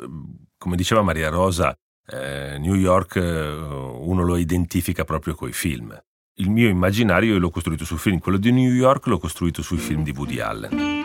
come 0.59 0.77
diceva 0.77 1.03
Maria 1.03 1.31
Rosa, 1.31 1.75
eh, 2.07 2.59
New 2.59 2.75
York 2.75 3.17
eh, 3.17 3.49
uno 3.49 4.23
lo 4.23 4.37
identifica 4.37 5.05
proprio 5.05 5.35
coi 5.35 5.53
film. 5.53 5.97
Il 6.41 6.50
mio 6.50 6.69
immaginario 6.69 7.35
io 7.35 7.38
l'ho 7.38 7.50
costruito 7.50 7.85
sul 7.85 7.99
film, 7.99 8.19
quello 8.19 8.38
di 8.38 8.53
New 8.53 8.73
York 8.73 9.07
l'ho 9.07 9.19
costruito 9.19 9.62
sui 9.62 9.79
film 9.79 10.03
di 10.03 10.12
Woody 10.15 10.41
Allen. 10.41 10.97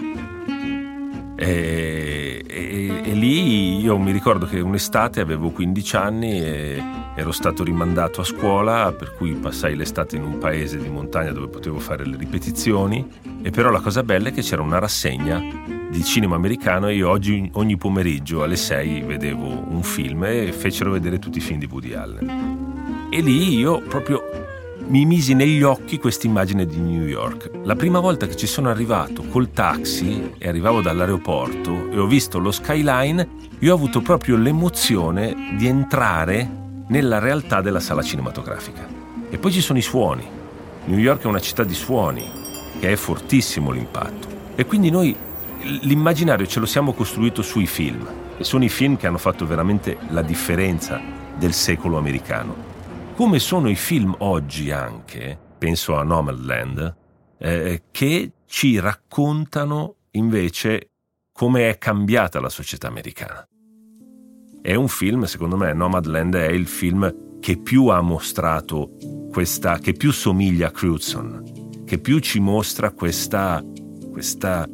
E 1.38 2.23
e, 3.04 3.14
lì 3.14 3.80
io 3.82 3.98
mi 3.98 4.12
ricordo 4.12 4.46
che 4.46 4.60
un'estate 4.60 5.20
avevo 5.20 5.50
15 5.50 5.96
anni 5.96 6.42
e 6.42 6.84
ero 7.16 7.32
stato 7.32 7.64
rimandato 7.64 8.22
a 8.22 8.24
scuola, 8.24 8.92
per 8.92 9.14
cui 9.16 9.34
passai 9.34 9.76
l'estate 9.76 10.16
in 10.16 10.24
un 10.24 10.38
paese 10.38 10.78
di 10.78 10.90
montagna 10.90 11.32
dove 11.32 11.48
potevo 11.48 11.80
fare 11.80 12.06
le 12.06 12.18
ripetizioni. 12.18 13.08
E 13.42 13.50
però 13.52 13.70
la 13.70 13.82
cosa 13.82 14.04
bella 14.04 14.30
è 14.30 14.34
che 14.34 14.42
c'era 14.42 14.62
una 14.62 14.80
rassegna 14.80 15.40
di 15.90 16.04
cinema 16.04 16.36
americano 16.36 16.88
e 16.88 16.96
io 16.96 17.10
oggi, 17.10 17.50
ogni 17.54 17.78
pomeriggio 17.78 18.42
alle 18.42 18.56
6 18.56 19.02
vedevo 19.02 19.46
un 19.46 19.84
film 19.84 20.24
e 20.24 20.52
fecero 20.52 20.92
vedere 20.92 21.20
tutti 21.20 21.38
i 21.38 21.42
film 21.42 21.60
di 21.60 21.68
Woody 21.70 21.94
Allen. 21.94 23.08
E 23.12 23.22
lì 23.22 23.58
io 23.58 23.80
proprio 23.82 24.24
mi 24.86 25.06
misi 25.06 25.34
negli 25.34 25.64
occhi 25.64 25.98
questa 25.98 26.28
immagine 26.28 26.66
di 26.66 26.78
New 26.78 27.06
York. 27.06 27.50
La 27.64 27.76
prima 27.76 28.00
volta 28.00 28.28
che 28.28 28.36
ci 28.36 28.48
sono 28.48 28.70
arrivato 28.70 29.24
col 29.24 29.52
taxi 29.52 30.34
e 30.38 30.48
arrivavo 30.48 30.82
dall'aeroporto 30.82 31.90
e 31.90 31.98
ho 31.98 32.06
visto 32.06 32.38
lo 32.38 32.52
skyline, 32.52 33.28
io 33.60 33.72
ho 33.72 33.76
avuto 33.76 34.02
proprio 34.02 34.36
l'emozione 34.36 35.56
di 35.58 35.68
entrare 35.68 36.48
nella 36.88 37.20
realtà 37.20 37.62
della 37.62 37.80
sala 37.80 38.02
cinematografica. 38.02 38.86
E 39.30 39.38
poi 39.38 39.52
ci 39.52 39.62
sono 39.62 39.80
i 39.80 39.84
suoni. 39.84 40.26
New 40.86 41.00
York 41.00 41.24
è 41.24 41.28
una 41.28 41.40
città 41.40 41.64
di 41.64 41.74
suoni, 41.74 42.30
che 42.80 42.92
è 42.92 42.96
fortissimo 42.96 43.72
l'impatto. 43.72 44.28
E 44.56 44.66
quindi 44.66 44.92
noi 44.92 45.16
l'immaginario 45.82 46.46
ce 46.46 46.60
lo 46.60 46.66
siamo 46.66 46.94
costruito 46.94 47.42
sui 47.42 47.66
film. 47.66 48.06
E 48.38 48.44
sono 48.44 48.64
i 48.64 48.70
film 48.70 48.98
che 48.98 49.08
hanno 49.08 49.18
fatto 49.18 49.48
veramente 49.48 49.98
la 50.10 50.22
differenza 50.22 51.02
del 51.36 51.54
secolo 51.54 51.98
americano 51.98 52.72
come 53.14 53.38
sono 53.38 53.70
i 53.70 53.76
film 53.76 54.16
oggi 54.20 54.72
anche, 54.72 55.38
penso 55.58 55.96
a 55.96 56.04
Nomadland, 56.04 56.96
eh, 57.38 57.84
che 57.92 58.32
ci 58.46 58.80
raccontano 58.80 59.96
invece 60.12 60.90
come 61.32 61.70
è 61.70 61.78
cambiata 61.78 62.40
la 62.40 62.50
società 62.50 62.88
americana. 62.88 63.48
È 64.62 64.74
un 64.74 64.88
film, 64.88 65.24
secondo 65.26 65.58
me, 65.58 65.74
Nomadland 65.74 66.36
è 66.36 66.50
il 66.50 66.68
film 66.68 67.40
che 67.40 67.58
più 67.58 67.88
ha 67.88 68.02
mostrato 68.02 68.92
questa, 69.32 69.78
che 69.78 69.94
più 69.94 70.12
somiglia 70.12 70.68
a 70.68 70.72
Crutzen, 70.72 71.84
che 71.86 72.00
più 72.00 72.20
ci 72.20 72.40
mostra 72.40 72.92
questa, 72.92 73.64
questa, 74.12 74.68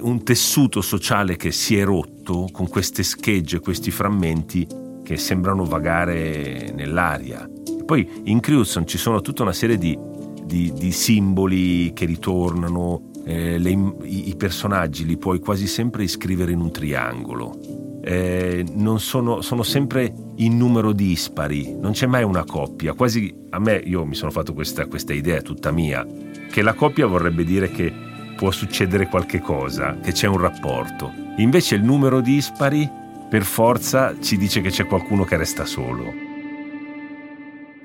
un 0.00 0.22
tessuto 0.22 0.80
sociale 0.80 1.36
che 1.36 1.50
si 1.50 1.76
è 1.76 1.84
rotto 1.84 2.48
con 2.52 2.68
queste 2.68 3.02
schegge, 3.02 3.60
questi 3.60 3.90
frammenti 3.90 4.66
che 5.02 5.16
sembrano 5.16 5.64
vagare 5.64 6.72
nell'aria. 6.74 7.48
Poi 7.86 8.22
in 8.24 8.40
Cruson 8.40 8.84
ci 8.84 8.98
sono 8.98 9.20
tutta 9.20 9.42
una 9.42 9.52
serie 9.52 9.78
di, 9.78 9.96
di, 10.44 10.72
di 10.72 10.90
simboli 10.90 11.92
che 11.94 12.04
ritornano, 12.04 13.12
eh, 13.24 13.58
le, 13.58 13.70
i, 14.02 14.28
i, 14.28 14.36
personaggi 14.36 15.06
li 15.06 15.16
puoi 15.16 15.38
quasi 15.38 15.68
sempre 15.68 16.02
iscrivere 16.02 16.50
in 16.50 16.60
un 16.60 16.72
triangolo. 16.72 18.02
Eh, 18.02 18.64
sono, 18.96 19.40
sono, 19.40 19.62
sempre 19.62 20.12
in 20.36 20.56
numero 20.56 20.92
dispari, 20.92 21.76
non 21.78 21.92
c'è 21.92 22.06
mai 22.06 22.24
una 22.24 22.44
coppia. 22.44 22.92
Quasi 22.94 23.32
a 23.50 23.60
me, 23.60 23.76
io 23.84 24.04
mi 24.04 24.16
sono 24.16 24.32
fatto 24.32 24.52
questa, 24.52 24.86
questa 24.86 25.12
idea 25.12 25.40
tutta 25.40 25.70
mia, 25.70 26.04
che 26.50 26.62
la 26.62 26.74
coppia 26.74 27.06
vorrebbe 27.06 27.44
dire 27.44 27.70
che 27.70 27.92
può 28.36 28.50
succedere 28.50 29.06
qualche 29.06 29.40
cosa, 29.40 29.96
che 30.00 30.10
c'è 30.10 30.26
un 30.26 30.38
rapporto. 30.38 31.12
Invece 31.36 31.76
il 31.76 31.84
numero 31.84 32.20
dispari 32.20 32.88
per 33.30 33.44
forza 33.44 34.14
ci 34.20 34.36
dice 34.36 34.60
che 34.60 34.70
c'è 34.70 34.86
qualcuno 34.86 35.22
che 35.22 35.36
resta 35.36 35.64
solo. 35.64 36.25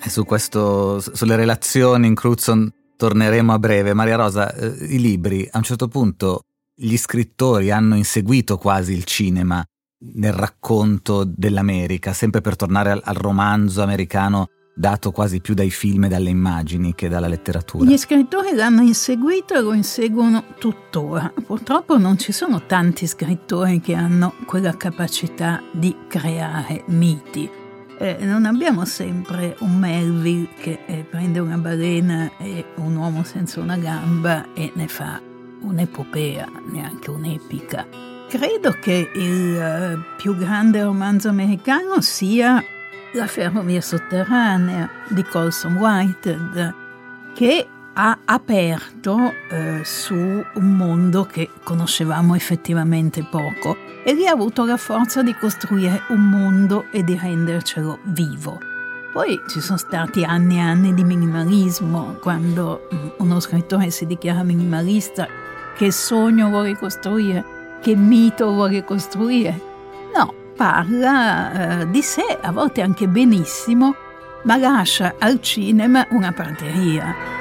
E 0.03 0.10
su 0.10 0.25
questo, 0.25 1.00
sulle 1.00 1.36
relazioni 1.36 2.08
in 2.08 2.15
Crutzen 2.15 2.72
torneremo 2.98 3.53
a 3.53 3.60
breve. 3.60 3.93
Maria 3.93 4.15
Rosa, 4.15 4.53
eh, 4.53 4.67
i 4.86 5.00
libri, 5.00 5.48
a 5.51 5.58
un 5.58 5.63
certo 5.63 5.88
punto 5.88 6.41
gli 6.74 6.98
scrittori 6.98 7.70
hanno 7.70 7.96
inseguito 7.96 8.58
quasi 8.58 8.93
il 8.93 9.03
cinema 9.03 9.63
nel 10.13 10.34
racconto 10.34 11.24
dell'America, 11.24 12.13
sempre 12.13 12.41
per 12.41 12.55
tornare 12.55 12.91
al, 12.91 13.01
al 13.03 13.13
romanzo 13.13 13.84
americano 13.84 14.50
dato 14.74 15.12
quasi 15.12 15.41
più 15.41 15.53
dai 15.53 15.70
film 15.70 16.05
e 16.05 16.08
dalle 16.08 16.29
immagini 16.29 16.96
che 16.96 17.08
dalla 17.08 17.27
letteratura. 17.27 17.86
Gli 17.86 17.98
scrittori 17.98 18.55
l'hanno 18.55 18.81
inseguito 18.81 19.53
e 19.53 19.62
lo 19.62 19.74
inseguono 19.74 20.46
tuttora. 20.58 21.31
Purtroppo 21.46 22.00
non 22.00 22.17
ci 22.17 22.31
sono 22.31 22.65
tanti 22.65 23.05
scrittori 23.05 23.79
che 23.79 23.93
hanno 23.93 24.34
quella 24.48 24.75
capacità 24.75 25.62
di 25.72 25.96
creare 26.08 26.84
miti 26.88 27.61
eh, 28.01 28.17
non 28.25 28.46
abbiamo 28.46 28.84
sempre 28.84 29.55
un 29.60 29.77
Melville 29.77 30.48
che 30.60 30.79
eh, 30.88 31.05
prende 31.08 31.38
una 31.38 31.58
balena 31.58 32.31
e 32.39 32.65
un 32.77 32.96
uomo 32.96 33.24
senza 33.24 33.60
una 33.60 33.77
gamba 33.77 34.53
e 34.55 34.72
ne 34.74 34.88
fa 34.88 35.22
un'epopea, 35.62 36.48
neanche 36.72 37.12
un'epica. 37.12 37.86
Credo 38.27 38.72
che 38.81 39.12
il 39.13 39.55
uh, 39.55 40.17
più 40.17 40.36
grande 40.36 40.81
romanzo 40.81 41.29
americano 41.29 42.01
sia 42.01 42.63
La 43.13 43.27
ferrovia 43.27 43.81
sotterranea 43.81 44.89
di 45.10 45.22
Colson 45.22 45.75
Whitehead, 45.75 46.74
che 47.36 47.67
ha 47.93 48.19
aperto 48.25 49.17
eh, 49.50 49.81
su 49.83 50.15
un 50.15 50.75
mondo 50.75 51.25
che 51.25 51.50
conoscevamo 51.63 52.36
effettivamente 52.36 53.24
poco 53.29 53.75
e 54.03 54.13
lì 54.13 54.27
ha 54.27 54.31
avuto 54.31 54.65
la 54.65 54.77
forza 54.77 55.21
di 55.21 55.36
costruire 55.36 56.03
un 56.10 56.21
mondo 56.21 56.86
e 56.91 57.03
di 57.03 57.17
rendercelo 57.17 58.00
vivo. 58.03 58.57
Poi 59.12 59.41
ci 59.50 59.60
sono 59.60 59.77
stati 59.77 60.24
anni 60.24 60.55
e 60.55 60.62
anni 60.62 60.93
di 60.93 61.03
minimalismo, 61.03 62.17
quando 62.21 62.88
mm, 62.93 63.07
uno 63.17 63.39
scrittore 63.41 63.91
si 63.91 64.05
dichiara 64.05 64.41
minimalista, 64.43 65.27
che 65.75 65.91
sogno 65.91 66.48
vuole 66.48 66.77
costruire, 66.77 67.79
che 67.81 67.93
mito 67.95 68.53
vuole 68.53 68.86
costruire. 68.86 69.60
No, 70.15 70.33
parla 70.55 71.81
eh, 71.81 71.89
di 71.89 72.01
sé, 72.01 72.38
a 72.41 72.51
volte 72.51 72.81
anche 72.81 73.07
benissimo, 73.10 73.95
ma 74.43 74.55
lascia 74.55 75.15
al 75.19 75.41
cinema 75.41 76.07
una 76.12 76.31
prateria 76.31 77.40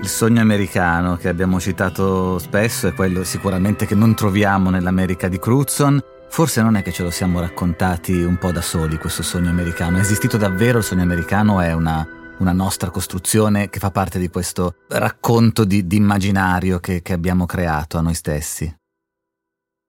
il 0.00 0.08
sogno 0.08 0.40
americano 0.40 1.16
che 1.16 1.28
abbiamo 1.28 1.58
citato 1.58 2.38
spesso 2.38 2.86
è 2.86 2.94
quello 2.94 3.24
sicuramente 3.24 3.84
che 3.86 3.94
non 3.94 4.14
troviamo 4.14 4.70
nell'America 4.70 5.28
di 5.28 5.38
Crutzen. 5.38 6.00
Forse 6.28 6.62
non 6.62 6.76
è 6.76 6.82
che 6.82 6.92
ce 6.92 7.02
lo 7.02 7.10
siamo 7.10 7.40
raccontati 7.40 8.12
un 8.12 8.36
po' 8.36 8.52
da 8.52 8.60
soli 8.60 8.98
questo 8.98 9.22
sogno 9.22 9.50
americano. 9.50 9.96
È 9.96 10.00
esistito 10.00 10.36
davvero 10.36 10.78
il 10.78 10.84
sogno 10.84 11.02
americano? 11.02 11.60
È 11.60 11.72
una 11.72 12.06
una 12.38 12.52
nostra 12.52 12.90
costruzione 12.90 13.68
che 13.68 13.80
fa 13.80 13.90
parte 13.90 14.18
di 14.18 14.28
questo 14.28 14.76
racconto 14.88 15.64
di, 15.64 15.86
di 15.86 15.96
immaginario 15.96 16.78
che, 16.78 17.02
che 17.02 17.12
abbiamo 17.12 17.46
creato 17.46 17.98
a 17.98 18.00
noi 18.00 18.14
stessi? 18.14 18.72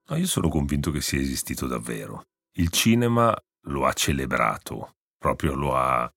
No, 0.09 0.15
io 0.15 0.25
sono 0.25 0.49
convinto 0.49 0.89
che 0.89 1.01
sia 1.01 1.19
esistito 1.19 1.67
davvero. 1.67 2.23
Il 2.57 2.69
cinema 2.69 3.35
lo 3.67 3.85
ha 3.85 3.93
celebrato, 3.93 4.95
proprio 5.17 5.53
lo 5.53 5.75
ha, 5.75 6.11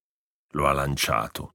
lo 0.53 0.67
ha 0.67 0.71
lanciato. 0.71 1.51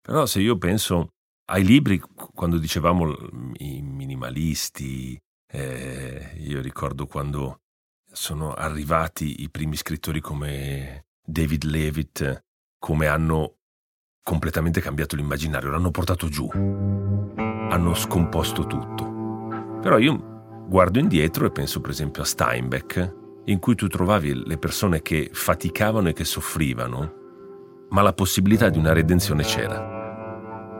Però 0.00 0.24
se 0.26 0.40
io 0.40 0.56
penso 0.56 1.08
ai 1.46 1.64
libri, 1.64 2.00
quando 2.34 2.58
dicevamo 2.58 3.14
i 3.58 3.82
minimalisti, 3.82 5.20
eh, 5.50 6.34
io 6.38 6.60
ricordo 6.60 7.06
quando 7.06 7.60
sono 8.10 8.52
arrivati 8.52 9.42
i 9.42 9.50
primi 9.50 9.76
scrittori 9.76 10.20
come 10.20 11.06
David 11.24 11.64
Levitt, 11.64 12.44
come 12.78 13.06
hanno 13.06 13.56
completamente 14.22 14.80
cambiato 14.80 15.16
l'immaginario, 15.16 15.70
l'hanno 15.70 15.90
portato 15.90 16.28
giù, 16.28 16.48
hanno 16.52 17.94
scomposto 17.94 18.66
tutto. 18.66 19.78
Però 19.80 19.98
io 19.98 20.66
guardo 20.68 20.98
indietro 20.98 21.46
e 21.46 21.50
penso 21.50 21.80
per 21.80 21.90
esempio 21.90 22.22
a 22.22 22.26
Steinbeck, 22.26 23.20
in 23.46 23.58
cui 23.58 23.74
tu 23.74 23.88
trovavi 23.88 24.46
le 24.46 24.58
persone 24.58 25.02
che 25.02 25.30
faticavano 25.32 26.08
e 26.08 26.12
che 26.12 26.24
soffrivano, 26.24 27.20
ma 27.90 28.02
la 28.02 28.12
possibilità 28.12 28.68
di 28.68 28.78
una 28.78 28.92
redenzione 28.92 29.42
c'era. 29.42 30.01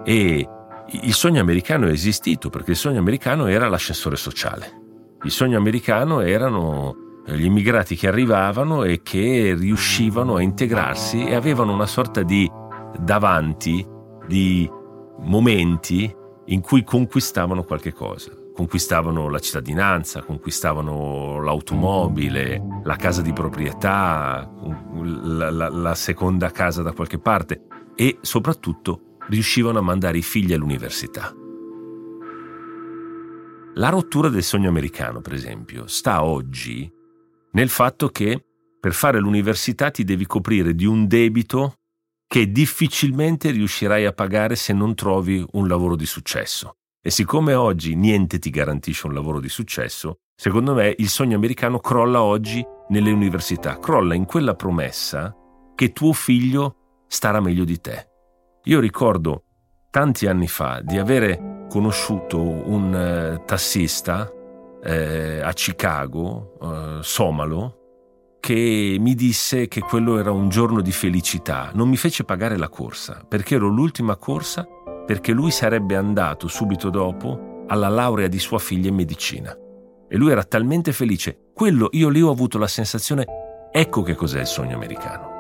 E 0.05 0.49
il 0.91 1.15
sogno 1.15 1.41
americano 1.41 1.87
è 1.87 1.91
esistito 1.91 2.51
perché 2.51 2.73
il 2.73 2.77
sogno 2.77 2.99
americano 2.99 3.47
era 3.47 3.69
l'ascensore 3.69 4.17
sociale. 4.17 4.81
Il 5.23 5.31
sogno 5.31 5.57
americano 5.57 6.21
erano 6.21 6.97
gli 7.27 7.45
immigrati 7.45 7.95
che 7.95 8.09
arrivavano 8.09 8.83
e 8.83 9.01
che 9.03 9.55
riuscivano 9.57 10.37
a 10.37 10.43
integrarsi 10.43 11.25
e 11.25 11.35
avevano 11.35 11.73
una 11.73 11.87
sorta 11.87 12.23
di 12.23 12.51
davanti, 12.99 13.87
di 14.27 14.69
momenti 15.21 16.13
in 16.47 16.61
cui 16.61 16.83
conquistavano 16.83 17.63
qualche 17.63 17.93
cosa. 17.93 18.33
Conquistavano 18.55 19.29
la 19.29 19.39
cittadinanza, 19.39 20.23
conquistavano 20.23 21.41
l'automobile, 21.41 22.63
la 22.83 22.97
casa 22.97 23.23
di 23.23 23.33
proprietà, 23.33 24.51
la, 25.01 25.51
la, 25.51 25.69
la 25.71 25.95
seconda 25.95 26.51
casa 26.51 26.83
da 26.83 26.93
qualche 26.93 27.19
parte 27.19 27.63
e 27.95 28.19
soprattutto 28.21 29.12
riuscivano 29.29 29.79
a 29.79 29.83
mandare 29.83 30.19
i 30.19 30.23
figli 30.23 30.53
all'università. 30.53 31.35
La 33.75 33.89
rottura 33.89 34.29
del 34.29 34.43
sogno 34.43 34.69
americano, 34.69 35.21
per 35.21 35.33
esempio, 35.33 35.87
sta 35.87 36.25
oggi 36.25 36.91
nel 37.53 37.69
fatto 37.69 38.09
che 38.09 38.45
per 38.79 38.93
fare 38.93 39.19
l'università 39.19 39.91
ti 39.91 40.05
devi 40.05 40.27
coprire 40.27 40.75
di 40.75 40.85
un 40.85 41.07
debito 41.07 41.75
che 42.27 42.51
difficilmente 42.51 43.51
riuscirai 43.51 44.05
a 44.05 44.13
pagare 44.13 44.57
se 44.57 44.73
non 44.73 44.95
trovi 44.95 45.45
un 45.53 45.69
lavoro 45.69 45.97
di 45.97 46.07
successo. 46.07 46.73
E 47.01 47.11
siccome 47.11 47.55
oggi 47.55 47.95
niente 47.95 48.39
ti 48.39 48.51
garantisce 48.51 49.07
un 49.07 49.15
lavoro 49.15 49.41
di 49.41 49.49
successo, 49.49 50.19
secondo 50.35 50.75
me 50.75 50.95
il 50.99 51.09
sogno 51.09 51.37
americano 51.37 51.79
crolla 51.79 52.23
oggi 52.23 52.65
nelle 52.89 53.11
università, 53.11 53.79
crolla 53.79 54.15
in 54.15 54.25
quella 54.25 54.55
promessa 54.55 55.35
che 55.75 55.93
tuo 55.93 56.13
figlio 56.13 57.05
starà 57.07 57.41
meglio 57.41 57.65
di 57.65 57.81
te. 57.81 58.12
Io 58.67 58.79
ricordo 58.79 59.43
tanti 59.91 60.29
anni 60.29 60.47
fa 60.47 60.81
di 60.85 60.97
avere 60.97 61.67
conosciuto 61.69 62.39
un 62.41 62.95
eh, 62.95 63.43
tassista 63.45 64.31
eh, 64.81 65.41
a 65.41 65.53
Chicago, 65.53 66.59
eh, 66.63 66.99
somalo, 67.03 68.37
che 68.39 68.97
mi 69.01 69.15
disse 69.17 69.67
che 69.67 69.81
quello 69.81 70.17
era 70.17 70.31
un 70.31 70.49
giorno 70.49 70.81
di 70.81 70.93
felicità. 70.93 71.73
Non 71.75 71.89
mi 71.89 71.97
fece 71.97 72.23
pagare 72.23 72.57
la 72.57 72.69
corsa, 72.69 73.25
perché 73.27 73.57
ero 73.57 73.67
l'ultima 73.67 74.15
corsa, 74.17 74.65
perché 75.07 75.33
lui 75.33 75.51
sarebbe 75.51 75.97
andato 75.97 76.47
subito 76.47 76.89
dopo 76.89 77.65
alla 77.67 77.89
laurea 77.89 78.29
di 78.29 78.39
sua 78.39 78.61
figlia 78.61 78.91
in 78.91 78.95
medicina. 78.95 79.53
E 80.09 80.17
lui 80.17 80.31
era 80.31 80.45
talmente 80.45 80.93
felice. 80.93 81.51
Quello, 81.53 81.89
io 81.93 82.09
lì 82.09 82.23
ho 82.23 82.31
avuto 82.31 82.59
la 82.59 82.69
sensazione, 82.69 83.25
ecco 83.73 84.03
che 84.03 84.15
cos'è 84.15 84.39
il 84.39 84.47
sogno 84.47 84.77
americano. 84.77 85.32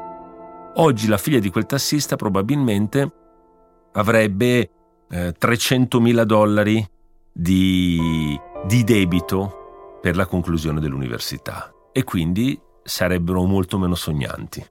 Oggi 0.74 1.06
la 1.06 1.18
figlia 1.18 1.38
di 1.38 1.50
quel 1.50 1.66
tassista 1.66 2.16
probabilmente 2.16 3.12
avrebbe 3.92 4.70
eh, 5.10 5.34
300.000 5.38 6.22
dollari 6.22 6.86
di 7.32 8.38
di 8.64 8.84
debito 8.84 9.98
per 10.00 10.16
la 10.16 10.26
conclusione 10.26 10.80
dell'università 10.80 11.72
e 11.92 12.04
quindi 12.04 12.58
sarebbero 12.82 13.44
molto 13.44 13.78
meno 13.78 13.94
sognanti. 13.94 14.64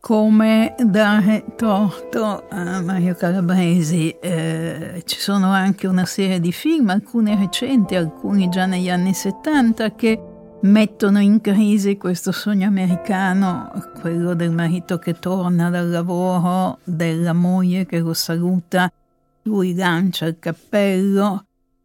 Come 0.00 0.74
dare 0.78 1.44
torto 1.56 2.46
a 2.48 2.80
Mario 2.80 3.14
Calabresi, 3.14 4.10
eh, 4.10 5.02
ci 5.04 5.18
sono 5.18 5.50
anche 5.50 5.86
una 5.86 6.04
serie 6.04 6.38
di 6.38 6.52
film, 6.52 6.90
alcuni 6.90 7.34
recenti, 7.34 7.96
alcuni 7.96 8.48
già 8.48 8.66
negli 8.66 8.88
anni 8.88 9.14
70, 9.14 9.94
che 9.94 10.22
mettono 10.66 11.20
in 11.20 11.40
crisi 11.40 11.96
questo 11.96 12.32
sogno 12.32 12.66
americano, 12.66 13.70
quello 14.00 14.34
del 14.34 14.50
marito 14.50 14.98
che 14.98 15.14
torna 15.14 15.70
dal 15.70 15.88
lavoro, 15.88 16.78
della 16.84 17.32
moglie 17.32 17.86
che 17.86 18.00
lo 18.00 18.12
saluta, 18.12 18.92
lui 19.42 19.74
lancia 19.74 20.26
il 20.26 20.38
cappello, 20.38 21.44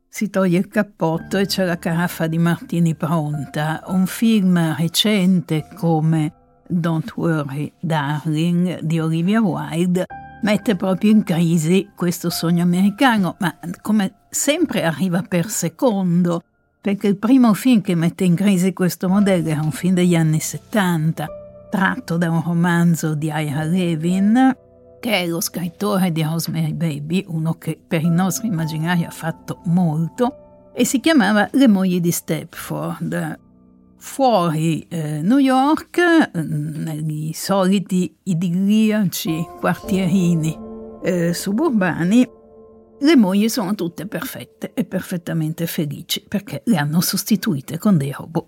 si 0.09 0.29
toglie 0.29 0.57
il 0.57 0.67
cappotto 0.67 1.37
e 1.37 1.45
c'è 1.45 1.63
la 1.63 1.79
caraffa 1.79 2.27
di 2.27 2.37
martini 2.37 2.95
pronta. 2.95 3.83
Un 3.87 4.05
film 4.05 4.75
recente 4.75 5.67
come 5.75 6.33
Don't 6.67 7.13
Worry 7.15 7.71
Darling 7.79 8.79
di 8.81 8.99
Olivia 8.99 9.41
Wilde 9.41 10.05
mette 10.41 10.75
proprio 10.75 11.11
in 11.11 11.23
crisi 11.23 11.89
questo 11.95 12.29
sogno 12.29 12.63
americano, 12.63 13.35
ma 13.39 13.57
come 13.81 14.15
sempre 14.29 14.83
arriva 14.83 15.21
per 15.21 15.47
secondo, 15.49 16.43
perché 16.81 17.07
il 17.07 17.17
primo 17.17 17.53
film 17.53 17.81
che 17.81 17.93
mette 17.93 18.23
in 18.23 18.33
crisi 18.33 18.73
questo 18.73 19.07
modello 19.07 19.49
era 19.49 19.61
un 19.61 19.71
film 19.71 19.93
degli 19.93 20.15
anni 20.15 20.39
70, 20.39 21.27
tratto 21.69 22.17
da 22.17 22.31
un 22.31 22.41
romanzo 22.43 23.13
di 23.13 23.27
Ira 23.27 23.63
Levin, 23.63 24.57
che 24.99 25.11
è 25.11 25.27
lo 25.27 25.41
scrittore 25.41 26.11
di 26.11 26.23
Rosemary 26.23 26.73
Baby, 26.73 27.23
uno 27.27 27.53
che 27.53 27.79
per 27.87 28.01
i 28.01 28.09
nostri 28.09 28.47
immaginari 28.47 29.03
ha 29.03 29.11
fatto 29.11 29.61
molto, 29.65 30.71
e 30.73 30.83
si 30.83 30.99
chiamava 30.99 31.47
Le 31.51 31.67
mogli 31.67 31.99
di 31.99 32.11
Stepford. 32.11 33.39
Fuori 33.97 34.83
eh, 34.89 35.21
New 35.21 35.37
York, 35.37 36.31
negli 36.33 37.31
soliti 37.33 38.15
idilliaci 38.23 39.45
quartierini 39.59 40.57
eh, 41.03 41.33
suburbani, 41.33 42.27
le 43.01 43.15
mogli 43.15 43.49
sono 43.49 43.73
tutte 43.75 44.05
perfette 44.05 44.73
e 44.73 44.85
perfettamente 44.85 45.65
felici 45.65 46.23
perché 46.27 46.61
le 46.65 46.77
hanno 46.77 47.01
sostituite 47.01 47.77
con 47.77 47.97
dei 47.97 48.11
robot. 48.11 48.47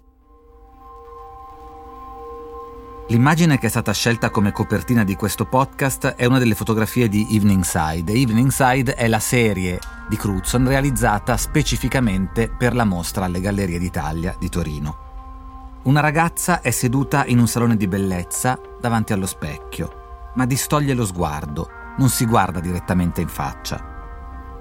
L'immagine 3.09 3.59
che 3.59 3.67
è 3.67 3.69
stata 3.69 3.91
scelta 3.91 4.29
come 4.29 4.51
copertina 4.51 5.03
di 5.03 5.15
questo 5.15 5.45
podcast 5.45 6.13
è 6.15 6.25
una 6.25 6.39
delle 6.39 6.55
fotografie 6.55 7.09
di 7.09 7.27
Evening 7.31 7.63
Side. 7.63 8.11
Evening 8.11 8.49
Side 8.49 8.95
è 8.95 9.07
la 9.07 9.19
serie 9.19 9.79
di 10.07 10.15
Crutzen 10.15 10.67
realizzata 10.67 11.35
specificamente 11.35 12.49
per 12.49 12.73
la 12.73 12.85
mostra 12.85 13.25
alle 13.25 13.41
Gallerie 13.41 13.77
d'Italia 13.77 14.35
di 14.39 14.49
Torino. 14.49 15.81
Una 15.83 15.99
ragazza 15.99 16.61
è 16.61 16.71
seduta 16.71 17.25
in 17.25 17.39
un 17.39 17.47
salone 17.47 17.75
di 17.75 17.87
bellezza 17.87 18.57
davanti 18.79 19.11
allo 19.11 19.25
specchio, 19.25 20.31
ma 20.35 20.45
distoglie 20.45 20.93
lo 20.93 21.05
sguardo, 21.05 21.69
non 21.97 22.07
si 22.07 22.25
guarda 22.25 22.61
direttamente 22.61 23.19
in 23.19 23.27
faccia. 23.27 23.92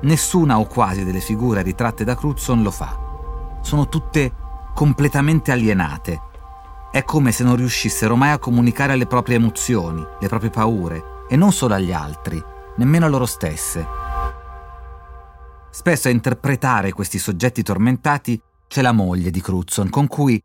Nessuna 0.03 0.59
o 0.59 0.67
quasi 0.67 1.05
delle 1.05 1.21
figure 1.21 1.63
ritratte 1.63 2.05
da 2.05 2.15
Crutzen 2.15 2.63
lo 2.63 2.71
fa. 2.71 3.59
Sono 3.63 3.89
tutte 3.89 4.33
completamente 4.75 5.53
alienate 5.53 6.31
è 6.93 7.05
come 7.05 7.33
se 7.33 7.43
non 7.43 7.57
riuscissero 7.57 8.17
mai 8.17 8.33
a 8.33 8.39
comunicare 8.39 8.97
le 8.97 9.07
proprie 9.07 9.37
emozioni, 9.37 10.07
le 10.21 10.29
proprie 10.29 10.51
paure, 10.51 11.25
e 11.27 11.37
non 11.37 11.51
solo 11.51 11.73
agli 11.73 11.91
altri, 11.91 12.41
nemmeno 12.77 13.07
a 13.07 13.09
loro 13.09 13.25
stesse. 13.25 13.87
Spesso 15.71 16.09
a 16.09 16.11
interpretare 16.11 16.93
questi 16.93 17.19
soggetti 17.19 17.63
tormentati 17.63 18.39
c'è 18.69 18.83
la 18.83 18.93
moglie 18.93 19.31
di 19.31 19.41
Crutzen, 19.41 19.89
con 19.89 20.07
cui 20.07 20.39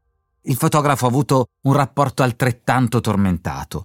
il 0.43 0.55
fotografo 0.55 1.03
ha 1.03 1.09
avuto 1.09 1.47
un 1.63 1.73
rapporto 1.73 2.23
altrettanto 2.23 3.01
tormentato. 3.01 3.83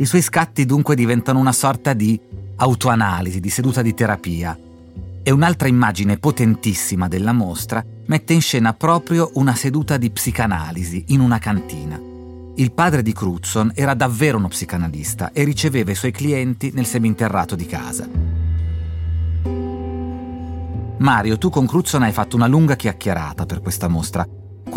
I 0.00 0.06
suoi 0.06 0.22
scatti 0.22 0.64
dunque 0.64 0.94
diventano 0.94 1.40
una 1.40 1.50
sorta 1.50 1.92
di 1.92 2.18
autoanalisi, 2.54 3.40
di 3.40 3.50
seduta 3.50 3.82
di 3.82 3.94
terapia, 3.94 4.56
e 5.24 5.30
un'altra 5.32 5.66
immagine 5.66 6.18
potentissima 6.18 7.08
della 7.08 7.32
mostra 7.32 7.84
mette 8.06 8.32
in 8.32 8.40
scena 8.40 8.74
proprio 8.74 9.32
una 9.34 9.56
seduta 9.56 9.96
di 9.96 10.08
psicanalisi 10.10 11.06
in 11.08 11.18
una 11.18 11.38
cantina. 11.38 12.00
Il 12.54 12.70
padre 12.70 13.02
di 13.02 13.12
Crutzen 13.12 13.72
era 13.74 13.94
davvero 13.94 14.38
uno 14.38 14.46
psicanalista 14.46 15.32
e 15.32 15.42
riceveva 15.42 15.90
i 15.90 15.96
suoi 15.96 16.12
clienti 16.12 16.70
nel 16.72 16.86
seminterrato 16.86 17.56
di 17.56 17.66
casa. 17.66 18.08
Mario, 20.98 21.38
tu 21.38 21.50
con 21.50 21.66
Crutzen 21.66 22.02
hai 22.02 22.12
fatto 22.12 22.36
una 22.36 22.46
lunga 22.46 22.76
chiacchierata 22.76 23.46
per 23.46 23.60
questa 23.60 23.88
mostra. 23.88 24.26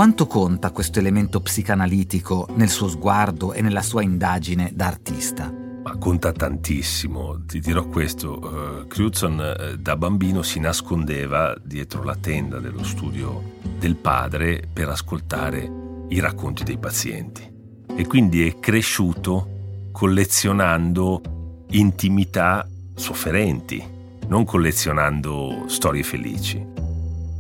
Quanto 0.01 0.25
conta 0.25 0.71
questo 0.71 0.97
elemento 0.97 1.41
psicanalitico 1.41 2.47
nel 2.55 2.69
suo 2.69 2.87
sguardo 2.87 3.53
e 3.53 3.61
nella 3.61 3.83
sua 3.83 4.01
indagine 4.01 4.71
da 4.73 4.87
artista? 4.87 5.53
Ma 5.83 5.95
conta 5.97 6.31
tantissimo, 6.31 7.45
ti 7.45 7.59
dirò 7.59 7.85
questo. 7.85 8.39
Uh, 8.39 8.87
Crutzen 8.87 9.37
uh, 9.37 9.75
da 9.75 9.95
bambino 9.97 10.41
si 10.41 10.59
nascondeva 10.59 11.55
dietro 11.63 12.01
la 12.01 12.15
tenda 12.15 12.57
dello 12.57 12.83
studio 12.83 13.59
del 13.77 13.95
padre 13.95 14.67
per 14.73 14.89
ascoltare 14.89 15.71
i 16.07 16.19
racconti 16.19 16.63
dei 16.63 16.79
pazienti 16.79 17.47
e 17.95 18.07
quindi 18.07 18.47
è 18.47 18.57
cresciuto 18.57 19.89
collezionando 19.91 21.65
intimità 21.69 22.67
sofferenti, 22.95 23.85
non 24.25 24.45
collezionando 24.45 25.65
storie 25.67 26.01
felici. 26.01 26.65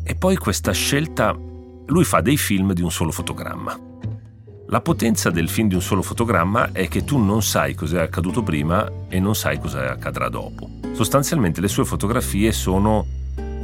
E 0.03 0.13
poi 0.13 0.35
questa 0.35 0.73
scelta, 0.73 1.35
lui 1.91 2.05
fa 2.05 2.21
dei 2.21 2.37
film 2.37 2.71
di 2.73 2.81
un 2.81 2.91
solo 2.91 3.11
fotogramma. 3.11 3.77
La 4.67 4.79
potenza 4.79 5.29
del 5.29 5.49
film 5.49 5.67
di 5.67 5.75
un 5.75 5.81
solo 5.81 6.01
fotogramma 6.01 6.71
è 6.71 6.87
che 6.87 7.03
tu 7.03 7.17
non 7.17 7.43
sai 7.43 7.75
cos'è 7.75 7.99
accaduto 7.99 8.41
prima 8.41 8.89
e 9.09 9.19
non 9.19 9.35
sai 9.35 9.59
cosa 9.59 9.91
accadrà 9.91 10.29
dopo. 10.29 10.69
Sostanzialmente 10.93 11.59
le 11.59 11.67
sue 11.67 11.83
fotografie 11.83 12.53
sono 12.53 13.05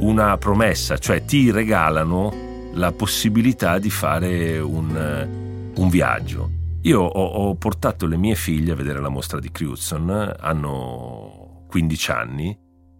una 0.00 0.36
promessa, 0.36 0.98
cioè 0.98 1.24
ti 1.24 1.50
regalano 1.50 2.70
la 2.74 2.92
possibilità 2.92 3.78
di 3.78 3.88
fare 3.88 4.58
un, 4.58 5.72
un 5.74 5.88
viaggio. 5.88 6.50
Io 6.82 7.00
ho, 7.00 7.24
ho, 7.24 7.54
portato 7.54 8.06
le 8.06 8.18
mie 8.18 8.34
figlie 8.34 8.72
a 8.72 8.76
vedere 8.76 9.00
la 9.00 9.08
mostra 9.08 9.40
di 9.40 9.50
Crutzen, 9.50 10.34
hanno 10.38 11.64
15 11.66 12.10
anni, 12.10 12.58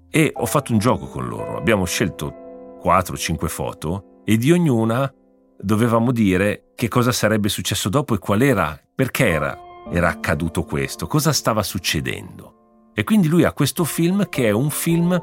e 0.09 0.33
ho 0.35 0.47
fatto 0.47 0.73
un 0.73 0.79
gioco 0.79 1.07
con 1.07 1.29
loro. 1.29 1.59
Abbiamo 1.59 1.85
scelto 1.85 2.81
4-5 2.83 3.47
foto 3.47 4.18
e 4.29 4.37
di 4.37 4.53
ognuna 4.53 5.11
dovevamo 5.59 6.13
dire 6.13 6.73
che 6.75 6.89
cosa 6.89 7.13
sarebbe 7.13 7.49
successo 7.49 7.89
dopo 7.89 8.15
e 8.15 8.19
qual 8.19 8.43
era, 8.43 8.79
perché 8.95 9.27
era, 9.27 9.59
era 9.91 10.11
accaduto 10.11 10.65
questo, 10.65 11.07
cosa 11.07 11.33
stava 11.33 11.63
succedendo. 11.63 12.91
E 12.93 13.05
quindi 13.05 13.27
lui 13.27 13.45
ha 13.45 13.55
questo 13.55 13.85
film 13.85 14.29
che 14.29 14.45
è 14.45 14.51
un 14.51 14.69
film 14.69 15.19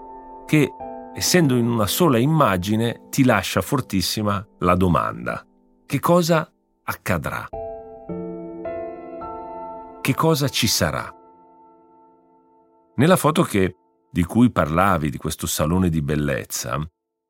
che 0.48 0.72
essendo 1.14 1.56
in 1.56 1.68
una 1.68 1.86
sola 1.86 2.18
immagine, 2.18 3.04
ti 3.12 3.24
lascia 3.24 3.62
fortissima 3.62 4.44
la 4.62 4.74
domanda. 4.74 5.46
Che 5.86 6.00
cosa 6.00 6.52
accadrà? 6.86 7.48
Che 10.02 10.16
cosa 10.16 10.50
ci 10.50 10.66
sarà? 10.66 11.14
Nella 12.96 13.18
foto 13.18 13.44
che, 13.44 13.76
di 14.10 14.24
cui 14.24 14.52
parlavi, 14.52 15.12
di 15.12 15.18
questo 15.18 15.46
salone 15.46 15.90
di 15.90 16.02
bellezza, 16.02 16.84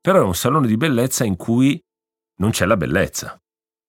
però 0.06 0.20
è 0.20 0.24
un 0.24 0.36
salone 0.36 0.68
di 0.68 0.76
bellezza 0.76 1.24
in 1.24 1.34
cui 1.34 1.82
non 2.36 2.50
c'è 2.50 2.64
la 2.64 2.76
bellezza, 2.76 3.36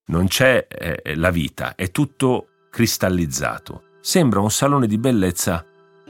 non 0.07 0.25
c'è 0.25 0.65
eh, 0.67 1.13
la 1.15 1.29
vita, 1.29 1.75
è 1.75 1.91
tutto 1.91 2.47
cristallizzato. 2.71 3.83
Sembra 4.01 4.39
un 4.39 4.49
salone 4.49 4.87
di 4.87 4.97
bellezza 4.97 5.63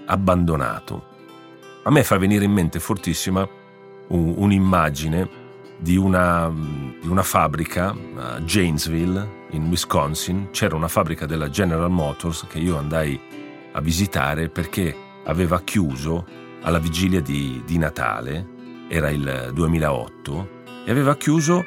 abbandonato. 0.06 1.08
A 1.84 1.92
me 1.92 2.06
fa 2.06 2.18
venire 2.18 2.46
in 2.46 2.54
mente 2.54 2.80
fortissima 2.80 3.46
un, 4.08 4.34
un'immagine 4.38 5.30
di 5.78 5.98
una, 5.98 6.50
di 7.02 7.08
una, 7.10 7.24
fabbrica 7.24 7.94
a 8.16 8.40
Janesville, 8.40 9.48
in 9.50 9.68
Wisconsin. 9.68 10.52
C'era 10.52 10.78
una 10.78 10.88
fabbrica 10.88 11.26
della 11.26 11.50
General 11.50 11.92
Motors 11.92 12.46
che 12.48 12.60
io 12.60 12.78
andai 12.78 13.20
a 13.74 13.82
visitare 13.82 14.48
perché 14.48 14.96
aveva 15.26 15.60
chiuso 15.60 16.26
alla 16.62 16.80
vigilia 16.80 17.20
di, 17.20 17.62
di 17.66 17.78
Natale, 17.78 18.56
era 18.88 19.10
il 19.10 19.52
2008, 19.54 20.50
e 20.86 20.92
aveva 20.92 21.16
chiuso 21.16 21.66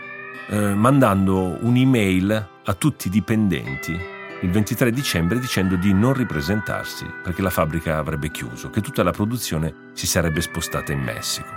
eh, 0.48 0.74
mandando 0.74 1.58
un'email 1.60 2.48
a 2.64 2.74
tutti 2.74 3.08
i 3.08 3.10
dipendenti 3.10 4.18
il 4.42 4.50
23 4.50 4.90
dicembre 4.90 5.38
dicendo 5.38 5.76
di 5.76 5.92
non 5.92 6.14
ripresentarsi 6.14 7.04
perché 7.22 7.42
la 7.42 7.50
fabbrica 7.50 7.98
avrebbe 7.98 8.30
chiuso, 8.30 8.70
che 8.70 8.80
tutta 8.80 9.02
la 9.02 9.10
produzione 9.10 9.90
si 9.92 10.06
sarebbe 10.06 10.40
spostata 10.40 10.92
in 10.92 11.00
Messico 11.00 11.48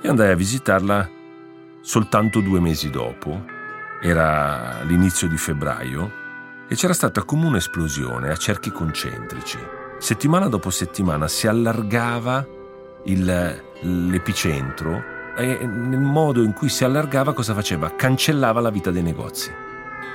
e 0.00 0.08
andai 0.08 0.30
a 0.30 0.36
visitarla 0.36 1.10
soltanto 1.80 2.40
due 2.40 2.60
mesi 2.60 2.90
dopo. 2.90 3.42
Era 4.02 4.82
l'inizio 4.82 5.26
di 5.28 5.38
febbraio 5.38 6.12
e 6.68 6.74
c'era 6.74 6.92
stata 6.92 7.22
come 7.22 7.46
un'esplosione 7.46 8.28
a 8.28 8.36
cerchi 8.36 8.70
concentrici. 8.70 9.58
Settimana 9.98 10.48
dopo 10.48 10.68
settimana 10.68 11.26
si 11.26 11.46
allargava 11.46 12.46
il, 13.04 13.62
l'epicentro 13.80 15.12
e 15.36 15.66
nel 15.66 16.00
modo 16.00 16.42
in 16.42 16.52
cui 16.52 16.68
si 16.68 16.84
allargava 16.84 17.32
cosa 17.32 17.54
faceva? 17.54 17.94
Cancellava 17.94 18.60
la 18.60 18.70
vita 18.70 18.90
dei 18.90 19.02
negozi. 19.02 19.50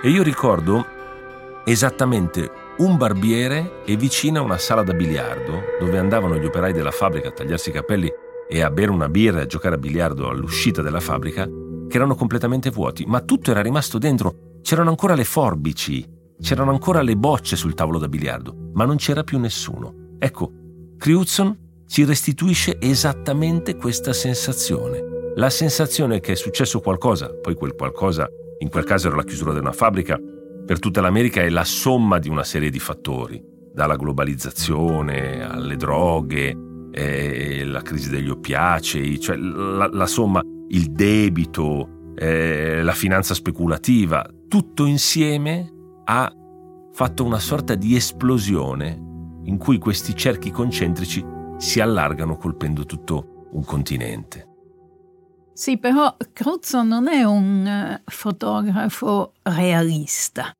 E 0.02 0.10
io 0.10 0.24
ricordo 0.24 0.86
esattamente 1.66 2.50
un 2.78 2.96
barbiere 2.96 3.84
e 3.86 3.98
vicino 3.98 4.40
a 4.40 4.44
una 4.44 4.58
sala 4.58 4.84
da 4.84 4.94
biliardo 4.94 5.62
dove 5.80 5.98
andavano 5.98 6.38
gli 6.38 6.46
operai 6.46 6.72
della 6.72 6.92
fabbrica 6.92 7.28
a 7.28 7.32
tagliarsi 7.32 7.70
i 7.70 7.74
capelli 7.74 8.10
e 8.48 8.62
a 8.62 8.72
bere 8.72 8.92
una 8.92 9.10
birra 9.10 9.40
e 9.40 9.44
a 9.44 9.46
giocare 9.46 9.76
a 9.76 9.78
biliardo 9.78 10.30
all'uscita 10.30 10.82
della 10.82 11.00
fabbrica, 11.00 11.46
che 11.46 11.96
erano 11.96 12.16
completamente 12.16 12.72
vuoti, 12.72 13.06
ma 13.06 13.20
tutto 13.22 13.52
era 13.52 13.62
rimasto 13.62 13.98
dentro. 13.98 14.58
C'erano 14.62 14.90
ancora 14.90 15.14
le 15.14 15.24
forbici, 15.24 16.04
c'erano 16.42 16.72
ancora 16.72 17.02
le 17.02 17.16
bocce 17.16 17.56
sul 17.56 17.76
tavolo 17.76 18.00
da 18.00 18.08
biliardo, 18.08 18.72
ma 18.74 18.86
non 18.86 18.96
c'era 18.96 19.24
più 19.24 19.38
nessuno. 19.38 20.16
Ecco, 20.18 20.52
Crutzen 20.98 21.69
ci 21.90 22.06
restituisce 22.06 22.78
esattamente 22.80 23.76
questa 23.76 24.14
sensazione. 24.14 25.02
La 25.36 25.50
sensazione 25.50 26.20
che 26.20 26.34
è 26.34 26.36
successo 26.36 26.82
qualcosa, 26.82 27.34
poi 27.34 27.56
quel 27.56 27.74
qualcosa, 27.74 28.30
in 28.60 28.70
quel 28.70 28.84
caso 28.84 29.08
era 29.08 29.16
la 29.16 29.24
chiusura 29.24 29.54
di 29.54 29.60
una 29.60 29.72
fabbrica, 29.72 30.16
per 30.68 30.78
tutta 30.78 31.02
l'America 31.02 31.42
è 31.42 31.50
la 31.50 31.64
somma 31.64 32.20
di 32.20 32.30
una 32.30 32.44
serie 32.44 32.70
di 32.70 32.78
fattori, 32.78 33.44
dalla 33.74 33.96
globalizzazione 33.96 35.44
alle 35.44 35.78
droghe, 35.78 36.56
eh, 36.92 37.66
la 37.66 37.82
crisi 37.82 38.12
degli 38.12 38.30
oppiacei, 38.30 39.20
cioè 39.20 39.36
la, 39.36 39.90
la 39.92 40.06
somma, 40.06 40.42
il 40.68 40.92
debito, 40.92 42.14
eh, 42.16 42.84
la 42.84 42.94
finanza 42.94 43.34
speculativa, 43.34 44.24
tutto 44.48 44.86
insieme 44.86 45.74
ha 46.06 46.32
fatto 46.94 47.24
una 47.24 47.40
sorta 47.40 47.74
di 47.74 47.96
esplosione 47.96 49.08
in 49.46 49.58
cui 49.58 49.80
questi 49.80 50.16
cerchi 50.16 50.52
concentrici 50.52 51.38
si 51.60 51.82
allargano 51.82 52.38
colpendo 52.38 52.86
tutto 52.86 53.48
un 53.52 53.64
continente. 53.64 54.48
Sì, 55.54 55.78
però 55.78 56.16
Cruzzo 56.32 56.84
non 56.84 57.10
è 57.10 57.24
un 57.24 57.68
eh, 57.68 58.02
fotografo 58.06 59.34
realista. 59.44 60.54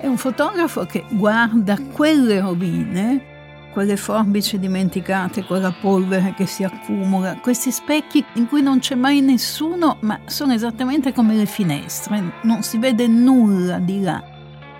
È 0.00 0.06
un 0.06 0.18
fotografo 0.18 0.84
che 0.84 1.06
guarda 1.10 1.80
quelle 1.80 2.40
rovine 2.40 3.30
quelle 3.72 3.96
forbici 3.96 4.58
dimenticate, 4.58 5.44
quella 5.44 5.72
polvere 5.72 6.34
che 6.36 6.46
si 6.46 6.62
accumula, 6.62 7.38
questi 7.40 7.72
specchi 7.72 8.22
in 8.34 8.46
cui 8.46 8.60
non 8.60 8.80
c'è 8.80 8.94
mai 8.94 9.22
nessuno, 9.22 9.96
ma 10.00 10.20
sono 10.26 10.52
esattamente 10.52 11.14
come 11.14 11.34
le 11.34 11.46
finestre, 11.46 12.34
non 12.42 12.62
si 12.62 12.76
vede 12.76 13.06
nulla 13.06 13.78
di 13.78 14.02
là. 14.02 14.22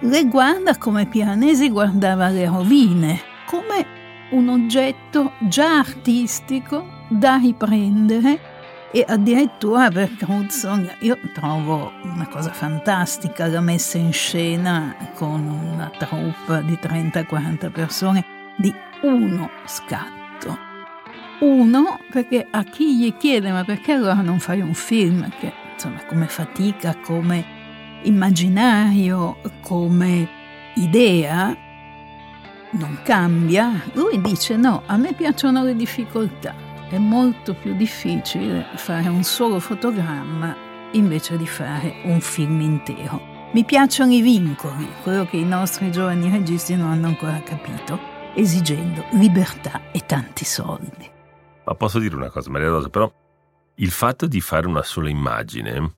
Le 0.01 0.25
guarda 0.27 0.77
come 0.77 1.07
Piranesi 1.07 1.71
guardava 1.71 2.29
le 2.29 2.47
rovine, 2.47 3.19
come 3.47 4.01
un 4.33 4.49
oggetto 4.49 5.33
già 5.41 5.79
artistico 5.79 6.87
da 7.09 7.37
riprendere 7.37 8.51
e 8.91 9.05
addirittura 9.07 9.91
per 9.91 10.15
Crutzen 10.17 10.91
io 11.01 11.19
trovo 11.33 11.93
una 12.03 12.29
cosa 12.29 12.51
fantastica 12.51 13.47
la 13.47 13.61
messa 13.61 13.97
in 13.99 14.13
scena 14.13 14.95
con 15.15 15.47
una 15.49 15.91
troupe 15.97 16.63
di 16.65 16.79
30-40 16.81 17.71
persone 17.71 18.25
di 18.57 18.73
uno 19.03 19.51
scatto. 19.65 20.59
Uno 21.41 21.99
perché 22.11 22.47
a 22.51 22.63
chi 22.65 22.99
gli 22.99 23.17
chiede 23.17 23.51
ma 23.51 23.65
perché 23.65 23.93
allora 23.93 24.21
non 24.21 24.39
fai 24.39 24.61
un 24.61 24.75
film 24.75 25.29
che 25.41 25.53
insomma 25.73 26.05
come 26.05 26.27
fatica, 26.27 26.97
come 27.03 27.45
immaginario, 28.03 29.39
come 29.63 30.29
idea 30.75 31.62
non 32.73 33.01
cambia, 33.03 33.83
lui 33.95 34.21
dice 34.21 34.57
no, 34.57 34.83
a 34.87 34.97
me 34.97 35.13
piacciono 35.15 35.63
le 35.63 35.75
difficoltà, 35.75 36.55
è 36.89 36.99
molto 36.99 37.55
più 37.55 37.75
difficile 37.75 38.67
fare 38.77 39.09
un 39.09 39.23
solo 39.23 39.59
fotogramma 39.59 40.55
invece 40.93 41.37
di 41.37 41.47
fare 41.47 42.01
un 42.05 42.21
film 42.21 42.61
intero. 42.61 43.31
Mi 43.53 43.65
piacciono 43.65 44.13
i 44.13 44.21
vincoli, 44.21 44.89
quello 45.03 45.27
che 45.27 45.37
i 45.37 45.45
nostri 45.45 45.91
giovani 45.91 46.31
registi 46.31 46.75
non 46.75 46.91
hanno 46.91 47.09
ancora 47.09 47.41
capito 47.43 48.11
esigendo 48.35 49.05
libertà 49.13 49.91
e 49.93 50.01
tanti 50.07 50.45
soldi. 50.45 51.11
Ma 51.65 51.75
posso 51.75 51.99
dire 51.99 52.17
una 52.17 52.31
cosa, 52.31 52.51
Maria 52.51 52.69
Rosa, 52.69 52.89
però 52.89 53.13
il 53.77 53.91
fatto 53.91 54.27
di 54.27 54.41
fare 54.41 54.67
una 54.67 54.83
sola 54.83 55.09
immagine 55.09 55.97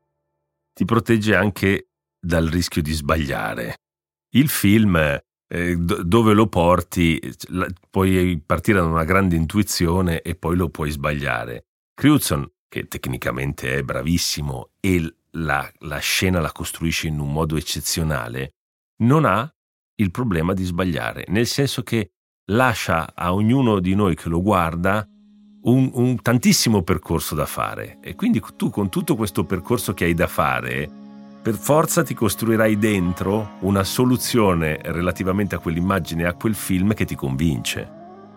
ti 0.73 0.85
protegge 0.85 1.35
anche 1.35 1.89
dal 2.21 2.47
rischio 2.47 2.83
di 2.83 2.93
sbagliare. 2.93 3.77
Il 4.31 4.49
film, 4.49 5.19
eh, 5.49 5.77
dove 5.77 6.33
lo 6.33 6.47
porti, 6.47 7.21
puoi 7.91 8.41
partire 8.45 8.79
da 8.79 8.87
una 8.87 9.05
grande 9.05 9.37
intuizione 9.37 10.23
e 10.23 10.35
poi 10.35 10.57
lo 10.57 10.69
puoi 10.69 10.91
sbagliare. 10.91 11.67
Crutzen, 11.95 12.51
che 12.69 12.89
tecnicamente 12.89 13.77
è 13.77 13.83
bravissimo 13.83 14.71
e 14.81 15.15
la, 15.33 15.71
la 15.81 15.99
scena 15.99 16.41
la 16.41 16.53
costruisce 16.53 17.07
in 17.09 17.21
un 17.21 17.33
modo 17.33 17.57
eccezionale, 17.57 18.55
non 19.03 19.25
ha 19.25 19.49
il 19.97 20.11
problema 20.11 20.55
di 20.55 20.65
sbagliare, 20.65 21.25
nel 21.29 21.47
senso 21.47 21.83
che 21.83 22.11
lascia 22.51 23.15
a 23.15 23.33
ognuno 23.33 23.81
di 23.81 23.95
noi 23.95 24.15
che 24.15 24.29
lo 24.29 24.43
guarda 24.43 25.07
un, 25.63 25.91
un, 25.95 26.21
tantissimo 26.21 26.83
percorso 26.83 27.35
da 27.35 27.47
fare 27.47 27.99
e 28.03 28.15
quindi 28.15 28.43
tu 28.57 28.69
con 28.71 28.91
tutto 28.91 29.17
questo 29.17 29.45
percorso 29.45 29.95
che 29.95 30.05
hai 30.05 30.15
da 30.15 30.27
fare 30.27 31.04
per 31.45 31.57
forza 31.57 32.03
ti 32.03 32.15
costruirai 32.15 32.79
dentro 32.79 33.57
una 33.61 33.85
soluzione 33.85 34.79
relativamente 34.83 35.55
a 35.55 35.59
quell'immagine 35.59 36.25
a 36.25 36.33
quel 36.33 36.55
film 36.55 36.95
che 36.95 37.05
ti 37.05 37.15
convince. 37.15 37.87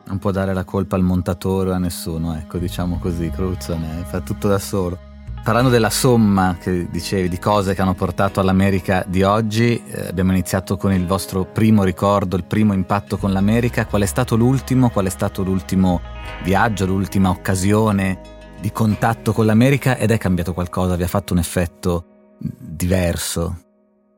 Non 0.08 0.20
può 0.20 0.32
dare 0.32 0.54
la 0.54 0.66
colpa 0.66 0.98
al 0.98 1.04
montatore 1.04 1.70
o 1.70 1.74
a 1.74 1.78
nessuno, 1.78 2.36
ecco, 2.36 2.58
diciamo 2.58 3.00
così, 3.00 3.30
Cruzzone, 3.30 4.04
fa 4.06 4.20
tutto 4.20 4.50
da 4.50 4.60
solo. 4.60 5.00
Parlando 5.42 5.70
della 5.70 5.90
somma 5.90 6.58
che 6.60 6.90
dicevi 6.92 7.30
di 7.30 7.40
cose 7.40 7.74
che 7.74 7.82
hanno 7.82 7.94
portato 7.94 8.42
all'America 8.42 9.06
di 9.08 9.24
oggi, 9.24 9.82
eh, 9.86 10.08
abbiamo 10.08 10.32
iniziato 10.34 10.76
con 10.76 10.92
il 10.92 11.08
vostro 11.08 11.46
primo 11.46 11.84
ricordo, 11.86 12.36
il 12.36 12.44
primo 12.44 12.74
impatto 12.74 13.16
con 13.16 13.32
l'America. 13.32 13.86
Qual 13.86 14.02
è 14.02 14.06
stato 14.06 14.36
l'ultimo? 14.36 14.90
Qual 14.90 15.06
è 15.06 15.10
stato 15.10 15.44
l'ultimo 15.44 16.02
viaggio, 16.44 16.86
l'ultima 16.86 17.30
occasione 17.30 18.20
di 18.60 18.70
contatto 18.74 19.32
con 19.32 19.46
l'America 19.46 19.96
ed 19.96 20.12
è 20.12 20.18
cambiato 20.18 20.54
qualcosa? 20.54 20.98
Vi 20.98 21.04
ha 21.04 21.08
fatto 21.08 21.32
un 21.32 21.40
effetto 21.40 22.12
diverso? 22.40 23.64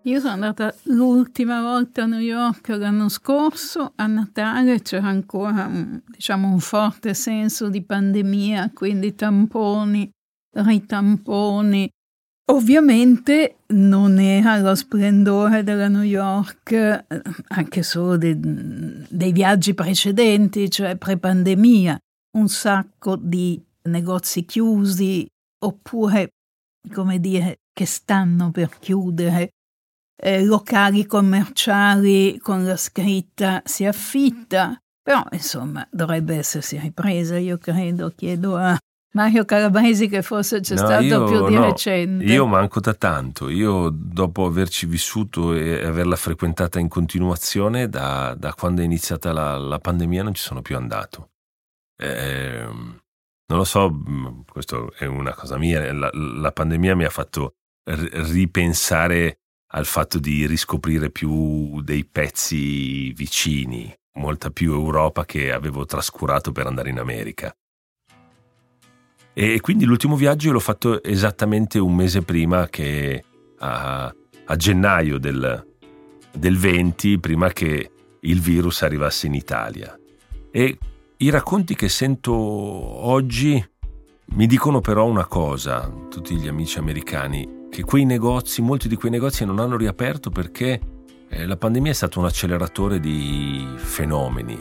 Io 0.03 0.19
sono 0.19 0.34
andata 0.34 0.73
l'ultima 0.84 1.62
volta 1.62 2.03
a 2.03 2.05
New 2.05 2.19
York 2.19 2.69
l'anno 2.69 3.10
scorso, 3.10 3.91
a 3.95 4.08
Natale 4.08 4.82
c'era 4.82 5.08
ancora 5.08 5.65
un, 5.65 6.01
diciamo, 6.08 6.49
un 6.49 6.60
forte 6.60 7.13
senso 7.13 7.69
di 7.69 7.84
pandemia, 7.84 8.71
quindi 8.73 9.13
tamponi, 9.13 10.10
ritamponi. 10.51 11.89
Ovviamente 12.49 13.58
non 13.67 14.19
era 14.19 14.58
lo 14.58 14.73
splendore 14.73 15.63
della 15.63 15.89
New 15.89 16.01
York, 16.01 17.05
anche 17.49 17.84
solo 17.84 18.17
de, 18.17 18.36
dei 18.39 19.32
viaggi 19.32 19.73
precedenti, 19.73 20.71
cioè 20.71 20.95
pre-pandemia, 20.95 21.99
un 22.38 22.47
sacco 22.47 23.15
di 23.15 23.62
negozi 23.84 24.45
chiusi, 24.45 25.27
oppure, 25.63 26.29
come 26.91 27.19
dire, 27.19 27.58
che 27.80 27.86
stanno 27.86 28.52
per 28.52 28.78
chiudere, 28.78 29.52
eh, 30.22 30.44
locali 30.44 31.06
commerciali 31.06 32.38
con 32.38 32.65
la 32.65 32.76
scritta 32.76 33.62
si 33.63 33.86
affitta, 33.86 34.78
però 35.02 35.24
insomma 35.32 35.88
dovrebbe 35.89 36.36
essersi 36.36 36.78
ripresa, 36.78 37.38
io 37.38 37.58
credo, 37.58 38.12
chiedo 38.13 38.58
a 38.58 38.78
Mario 39.13 39.46
Calabresi 39.46 40.10
che 40.10 40.22
forse 40.22 40.60
c'è 40.60 40.76
no, 40.76 40.82
stato 40.82 41.04
io, 41.04 41.24
più 41.24 41.48
di 41.48 41.56
no, 41.56 41.63
recente. 41.63 42.26
Io 42.26 42.46
manco 42.48 42.82
da 42.82 42.94
tanto, 42.94 43.48
io 43.48 43.88
dopo 43.89 44.44
averci 44.44 44.86
vissuto 44.86 45.54
e 45.54 45.86
averla 45.86 46.18
frequentata 46.18 46.80
in 46.80 46.89
continuazione, 46.89 47.88
da, 47.88 48.36
da 48.38 48.54
quando 48.54 48.82
è 48.82 48.84
iniziata 48.84 49.32
la, 49.32 49.58
la, 49.58 49.80
pandemia 49.80 50.22
non 50.22 50.34
ci 50.34 50.44
sono 50.44 50.62
più 50.62 50.76
andato. 50.76 51.30
Eh, 51.96 52.65
non 52.65 53.58
lo 53.58 53.63
so, 53.63 53.89
mm, 53.89 54.42
questo 54.52 54.92
è 54.98 55.06
una 55.06 55.34
cosa 55.34 55.58
mia, 55.58 55.94
la, 55.94 56.10
la 56.12 56.52
pandemia 56.52 56.94
mi 56.94 57.06
ha 57.06 57.10
fatto 57.10 57.54
ripensare 57.95 59.39
al 59.71 59.86
fatto 59.86 60.19
di 60.19 60.45
riscoprire 60.47 61.10
più 61.10 61.82
dei 61.82 62.06
pezzi 62.06 63.12
vicini, 63.13 63.93
molta 64.13 64.49
più 64.49 64.73
Europa 64.73 65.25
che 65.25 65.52
avevo 65.52 65.86
trascurato 65.86 66.52
per 66.52 66.67
andare 66.67 66.89
in 66.89 66.99
America. 66.99 67.54
E 69.34 69.60
quindi 69.62 69.86
l'ultimo 69.86 70.15
viaggio 70.15 70.52
l'ho 70.52 70.60
fatto 70.60 71.04
esattamente 71.04 71.80
un 71.80 71.95
mese 71.95 72.23
prima 72.23 72.67
che 72.67 73.23
a, 73.60 74.13
a 74.45 74.56
gennaio 74.56 75.17
del, 75.17 75.65
del 76.34 76.58
20, 76.58 77.19
prima 77.19 77.49
che 77.49 77.91
il 78.21 78.41
virus 78.41 78.82
arrivasse 78.82 79.28
in 79.28 79.36
Italia. 79.36 79.97
E 80.52 80.78
i 81.17 81.30
racconti 81.30 81.75
che 81.75 81.89
sento 81.89 82.34
oggi 82.34 83.63
mi 84.32 84.45
dicono 84.47 84.82
però 84.82 85.06
una 85.06 85.25
cosa, 85.25 85.89
tutti 86.10 86.36
gli 86.36 86.47
amici 86.47 86.80
americani, 86.80 87.59
che 87.69 87.84
quei 87.84 88.05
negozi, 88.05 88.62
molti 88.62 88.88
di 88.88 88.95
quei 88.95 89.12
negozi 89.12 89.45
non 89.45 89.60
hanno 89.60 89.77
riaperto 89.77 90.29
perché 90.29 90.79
eh, 91.29 91.45
la 91.45 91.58
pandemia 91.58 91.91
è 91.91 91.95
stato 91.95 92.19
un 92.19 92.25
acceleratore 92.25 92.99
di 92.99 93.65
fenomeni, 93.75 94.58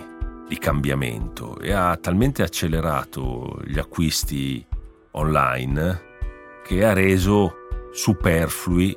di 0.46 0.58
cambiamento 0.58 1.58
e 1.58 1.72
ha 1.72 1.96
talmente 1.96 2.42
accelerato 2.42 3.60
gli 3.64 3.78
acquisti 3.78 4.64
online 5.12 6.06
che 6.64 6.84
ha 6.84 6.92
reso 6.92 7.54
superflui 7.92 8.96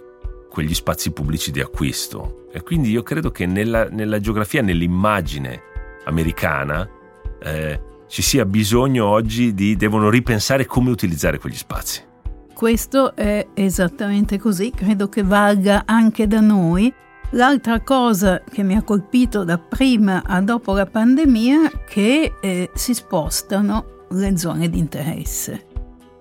quegli 0.50 0.74
spazi 0.74 1.12
pubblici 1.12 1.52
di 1.52 1.62
acquisto. 1.62 2.48
E 2.52 2.62
quindi 2.62 2.90
io 2.90 3.04
credo 3.04 3.32
che 3.32 3.46
nella, 3.46 3.88
nella 3.90 4.20
geografia, 4.20 4.62
nell'immagine 4.62 5.62
americana, 6.04 6.88
eh, 7.42 7.82
ci 8.08 8.22
sia 8.22 8.44
bisogno 8.44 9.08
oggi 9.08 9.54
di 9.54 9.78
devono 9.78 10.10
ripensare 10.10 10.66
come 10.66 10.90
utilizzare 10.90 11.40
quegli 11.40 11.56
spazi. 11.56 12.10
Questo 12.62 13.16
è 13.16 13.48
esattamente 13.56 14.38
così, 14.38 14.70
credo 14.70 15.10
che 15.10 15.24
valga 15.24 15.82
anche 15.84 16.28
da 16.28 16.42
noi. 16.42 16.94
L'altra 17.32 17.82
cosa 17.82 18.44
che 18.44 18.62
mi 18.62 18.76
ha 18.76 18.84
colpito 18.84 19.44
da 19.44 19.58
prima 19.58 20.22
a 20.24 20.42
dopo 20.42 20.76
la 20.76 20.86
pandemia 20.86 21.72
è 21.72 21.84
che 21.86 22.36
eh, 22.40 22.70
si 22.76 22.94
spostano 22.94 24.06
le 24.12 24.38
zone 24.38 24.70
di 24.70 24.78
interesse. 24.78 25.66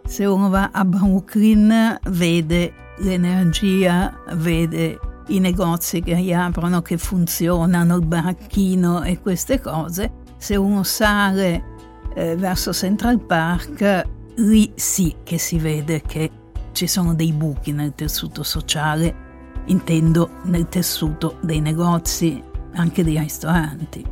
Se 0.07 0.25
uno 0.25 0.49
va 0.49 0.71
a 0.73 0.83
Brooklyn 0.87 1.99
vede 2.05 2.73
l'energia, 3.01 4.19
vede 4.33 4.99
i 5.27 5.41
negozi 5.41 6.01
che 6.01 6.15
riaprono, 6.15 6.81
che 6.81 6.97
funzionano, 6.97 7.97
il 7.97 8.07
baracchino 8.07 9.03
e 9.03 9.21
queste 9.21 9.61
cose. 9.61 10.11
Se 10.39 10.57
uno 10.57 10.85
sale 10.85 11.77
eh, 12.15 12.35
verso 12.35 12.73
Central 12.73 13.21
Park 13.21 14.19
lì 14.41 14.73
sì 14.75 15.17
che 15.23 15.39
si 15.39 15.59
vede 15.59 16.03
che 16.03 16.31
ci 16.73 16.87
sono 16.87 17.15
dei 17.15 17.33
buchi 17.33 17.73
nel 17.73 17.95
tessuto 17.95 18.43
sociale, 18.43 19.29
intendo 19.67 20.39
nel 20.45 20.69
tessuto 20.69 21.37
dei 21.43 21.61
negozi, 21.61 22.43
anche 22.75 23.05
dei 23.05 23.19
ristoranti. 23.19 24.05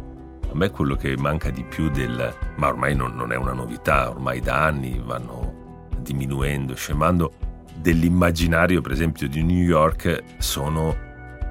A 0.50 0.54
me 0.54 0.70
quello 0.70 0.96
che 0.96 1.16
manca 1.16 1.50
di 1.50 1.64
più 1.64 1.90
del... 1.90 2.34
ma 2.56 2.68
ormai 2.68 2.94
non, 2.94 3.14
non 3.14 3.32
è 3.32 3.36
una 3.36 3.52
novità, 3.52 4.10
ormai 4.10 4.40
da 4.40 4.64
anni 4.64 5.00
vanno 5.04 5.86
diminuendo, 6.00 6.74
scemando, 6.74 7.32
dell'immaginario 7.76 8.80
per 8.80 8.92
esempio 8.92 9.28
di 9.28 9.42
New 9.42 9.62
York 9.62 10.24
sono 10.38 10.96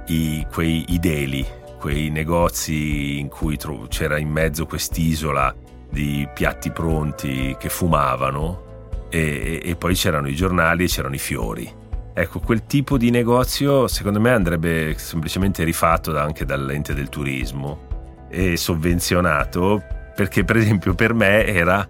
i, 0.08 0.46
quei 0.52 0.86
i 0.90 1.00
deli, 1.00 1.46
quei 1.80 2.10
negozi 2.10 3.20
in 3.20 3.30
cui 3.30 3.58
c'era 3.88 4.18
in 4.18 4.30
mezzo 4.30 4.66
quest'isola 4.66 5.56
di 5.90 6.28
piatti 6.34 6.72
pronti 6.72 7.56
che 7.58 7.70
fumavano 7.70 8.67
e, 9.10 9.62
e 9.64 9.76
poi 9.76 9.96
c'erano 9.96 10.28
i 10.28 10.36
giornali 10.36 10.84
e 10.84 10.88
c'erano 10.88 11.16
i 11.16 11.20
fiori. 11.20 11.72
Ecco, 12.14 12.40
quel 12.40 12.66
tipo 12.66 12.98
di 12.98 13.12
negozio 13.12 13.88
secondo 13.88 14.20
me 14.20 14.32
andrebbe 14.32 14.96
semplicemente 14.98 15.64
rifatto 15.64 16.18
anche 16.18 16.46
dall'ente 16.46 16.96
del 16.96 17.10
turismo 17.10 18.26
e 18.30 18.58
sovvenzionato 18.58 19.84
perché 20.16 20.44
per 20.44 20.58
esempio 20.58 20.96
per 20.96 21.14
me 21.14 21.46
era 21.46 21.88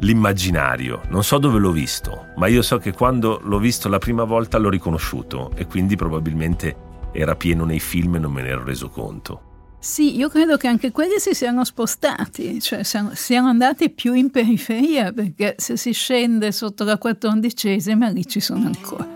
l'immaginario. 0.00 1.00
Non 1.08 1.24
so 1.24 1.38
dove 1.38 1.58
l'ho 1.58 1.72
visto, 1.72 2.26
ma 2.36 2.46
io 2.46 2.60
so 2.60 2.78
che 2.78 2.92
quando 2.92 3.40
l'ho 3.42 3.58
visto 3.58 3.88
la 3.88 3.98
prima 3.98 4.24
volta 4.24 4.58
l'ho 4.58 4.68
riconosciuto 4.68 5.50
e 5.54 5.66
quindi 5.66 5.96
probabilmente 5.96 6.88
era 7.12 7.34
pieno 7.34 7.64
nei 7.64 7.80
film 7.80 8.16
e 8.16 8.18
non 8.18 8.32
me 8.32 8.42
ne 8.42 8.48
ero 8.48 8.64
reso 8.64 8.90
conto. 8.90 9.49
Sì, 9.82 10.14
io 10.14 10.28
credo 10.28 10.58
che 10.58 10.68
anche 10.68 10.92
quelli 10.92 11.18
si 11.18 11.32
siano 11.32 11.64
spostati, 11.64 12.60
cioè 12.60 12.82
siano, 12.82 13.48
andati 13.48 13.88
più 13.88 14.12
in 14.12 14.30
periferia, 14.30 15.10
perché 15.10 15.54
se 15.56 15.78
si 15.78 15.92
scende 15.92 16.52
sotto 16.52 16.84
la 16.84 16.98
quattordicesima 16.98 18.10
lì 18.10 18.26
ci 18.26 18.40
sono 18.40 18.66
ancora. 18.66 19.08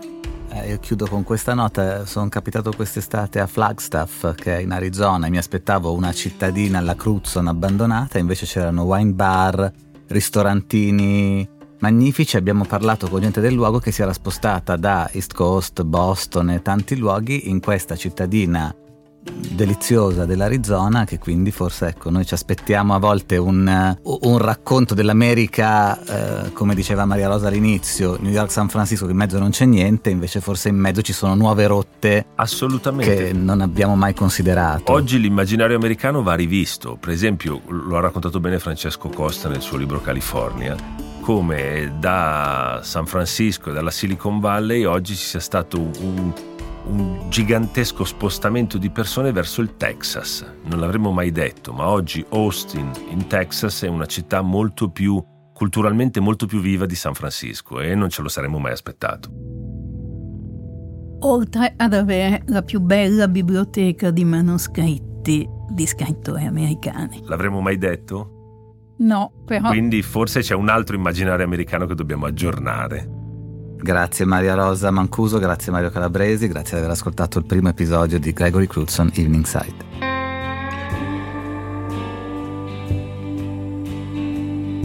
Eh, 0.49 0.69
io 0.69 0.79
chiudo 0.79 1.05
con 1.05 1.23
questa 1.23 1.53
nota, 1.53 2.07
sono 2.07 2.29
capitato 2.29 2.71
quest'estate 2.71 3.39
a 3.39 3.45
Flagstaff, 3.45 4.33
che 4.33 4.57
è 4.57 4.61
in 4.61 4.71
Arizona, 4.71 5.27
e 5.27 5.29
mi 5.29 5.37
aspettavo 5.37 5.93
una 5.93 6.11
cittadina 6.11 6.79
alla 6.79 6.95
Cruzzon 6.95 7.47
abbandonata, 7.47 8.17
invece 8.17 8.47
c'erano 8.47 8.85
wine 8.85 9.11
bar, 9.11 9.71
ristorantini 10.07 11.47
magnifici, 11.77 12.37
abbiamo 12.37 12.65
parlato 12.65 13.07
con 13.07 13.21
gente 13.21 13.39
del 13.39 13.53
luogo 13.53 13.77
che 13.77 13.91
si 13.91 14.01
era 14.01 14.13
spostata 14.13 14.77
da 14.77 15.07
East 15.11 15.35
Coast, 15.35 15.83
Boston 15.83 16.49
e 16.49 16.63
tanti 16.63 16.95
luoghi 16.97 17.51
in 17.51 17.59
questa 17.59 17.95
cittadina 17.95 18.75
deliziosa 19.25 20.25
dell'Arizona 20.25 21.05
che 21.05 21.17
quindi 21.17 21.51
forse 21.51 21.87
ecco 21.87 22.09
noi 22.09 22.25
ci 22.25 22.33
aspettiamo 22.33 22.93
a 22.93 22.99
volte 22.99 23.37
un, 23.37 23.95
un 24.03 24.37
racconto 24.37 24.93
dell'America 24.93 26.45
eh, 26.45 26.51
come 26.51 26.75
diceva 26.75 27.05
Maria 27.05 27.27
Rosa 27.27 27.47
all'inizio 27.47 28.17
New 28.19 28.31
York 28.31 28.51
San 28.51 28.69
Francisco 28.69 29.05
che 29.05 29.11
in 29.11 29.17
mezzo 29.17 29.39
non 29.39 29.49
c'è 29.49 29.65
niente 29.65 30.09
invece 30.09 30.41
forse 30.41 30.69
in 30.69 30.75
mezzo 30.75 31.01
ci 31.01 31.13
sono 31.13 31.33
nuove 31.35 31.65
rotte 31.67 32.25
assolutamente. 32.35 33.15
che 33.15 33.33
non 33.33 33.61
abbiamo 33.61 33.95
mai 33.95 34.13
considerato. 34.13 34.91
Oggi 34.91 35.19
l'immaginario 35.19 35.75
americano 35.75 36.21
va 36.21 36.35
rivisto. 36.35 36.97
Per 36.99 37.09
esempio 37.09 37.61
lo 37.67 37.97
ha 37.97 38.01
raccontato 38.01 38.39
bene 38.39 38.59
Francesco 38.59 39.09
Costa 39.09 39.49
nel 39.49 39.61
suo 39.61 39.77
libro 39.77 40.01
California 40.01 40.75
come 41.21 41.95
da 41.97 42.81
San 42.83 43.07
Francisco 43.07 43.71
e 43.71 43.73
dalla 43.73 43.89
Silicon 43.89 44.39
Valley 44.39 44.83
oggi 44.83 45.15
ci 45.15 45.25
sia 45.25 45.39
stato 45.39 45.79
un 45.79 46.31
un 46.87 47.29
gigantesco 47.29 48.03
spostamento 48.03 48.77
di 48.77 48.89
persone 48.89 49.31
verso 49.31 49.61
il 49.61 49.75
Texas. 49.77 50.45
Non 50.63 50.79
l'avremmo 50.79 51.11
mai 51.11 51.31
detto, 51.31 51.73
ma 51.73 51.87
oggi 51.87 52.25
Austin 52.29 52.91
in 53.09 53.27
Texas 53.27 53.83
è 53.83 53.87
una 53.87 54.05
città 54.05 54.41
molto 54.41 54.89
più 54.89 55.23
culturalmente 55.53 56.19
molto 56.19 56.47
più 56.47 56.59
viva 56.59 56.85
di 56.85 56.95
San 56.95 57.13
Francisco 57.13 57.79
e 57.79 57.95
non 57.95 58.09
ce 58.09 58.21
lo 58.21 58.27
saremmo 58.27 58.59
mai 58.59 58.73
aspettato. 58.73 59.29
Oltre 61.21 61.73
ad 61.77 61.93
avere 61.93 62.43
la 62.47 62.61
più 62.61 62.81
bella 62.81 63.27
biblioteca 63.29 64.11
di 64.11 64.25
manoscritti 64.25 65.49
di 65.69 65.87
scrittori 65.87 66.45
americani. 66.45 67.21
L'avremmo 67.23 67.61
mai 67.61 67.77
detto? 67.77 68.31
No, 68.97 69.31
però... 69.45 69.69
Quindi 69.69 70.01
forse 70.01 70.41
c'è 70.41 70.53
un 70.53 70.69
altro 70.69 70.95
immaginario 70.95 71.45
americano 71.45 71.85
che 71.85 71.95
dobbiamo 71.95 72.25
aggiornare. 72.25 73.23
Grazie 73.77 74.25
Maria 74.25 74.55
Rosa 74.55 74.89
Mancuso, 74.89 75.37
grazie 75.37 75.71
Mario 75.71 75.91
Calabresi, 75.91 76.47
grazie 76.47 76.77
di 76.77 76.83
aver 76.83 76.91
ascoltato 76.91 77.37
il 77.37 77.45
primo 77.45 77.69
episodio 77.69 78.19
di 78.19 78.33
Gregory 78.33 78.67
Crutzen 78.67 79.11
Evening 79.13 79.45
Side. 79.45 80.13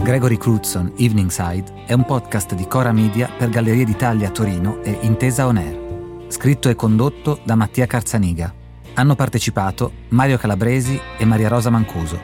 Gregory 0.03 0.37
Crutzen 0.37 0.93
Evening 0.97 1.29
Side 1.29 1.85
è 1.85 1.93
un 1.93 2.05
podcast 2.05 2.53
di 2.53 2.67
Cora 2.67 2.91
Media 2.91 3.29
per 3.37 3.49
Gallerie 3.49 3.85
d'Italia 3.85 4.29
Torino 4.29 4.81
e 4.83 4.97
Intesa 5.01 5.47
On 5.47 5.57
Air. 5.57 5.79
Scritto 6.27 6.69
e 6.69 6.75
condotto 6.75 7.39
da 7.43 7.55
Mattia 7.55 7.85
Carzaniga. 7.85 8.53
Hanno 8.95 9.15
partecipato 9.15 9.91
Mario 10.09 10.37
Calabresi 10.37 10.99
e 11.17 11.25
Maria 11.25 11.49
Rosa 11.49 11.69
Mancuso. 11.69 12.19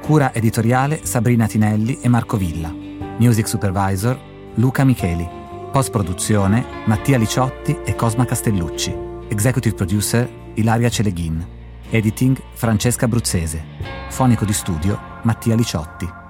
Cura 0.00 0.32
editoriale 0.34 1.00
Sabrina 1.04 1.46
Tinelli 1.46 2.00
e 2.00 2.08
Marco 2.08 2.36
Villa. 2.36 2.74
Music 3.18 3.46
Supervisor 3.46 4.18
Luca 4.54 4.84
Micheli. 4.84 5.37
Post 5.70 5.90
produzione 5.90 6.64
Mattia 6.86 7.18
Liciotti 7.18 7.78
e 7.84 7.94
Cosma 7.94 8.24
Castellucci. 8.24 8.94
Executive 9.28 9.74
producer 9.74 10.28
Ilaria 10.54 10.88
Celeghin. 10.88 11.46
Editing 11.90 12.40
Francesca 12.54 13.06
Bruzzese. 13.06 13.62
Fonico 14.08 14.46
di 14.46 14.54
studio 14.54 14.98
Mattia 15.24 15.54
Liciotti. 15.54 16.27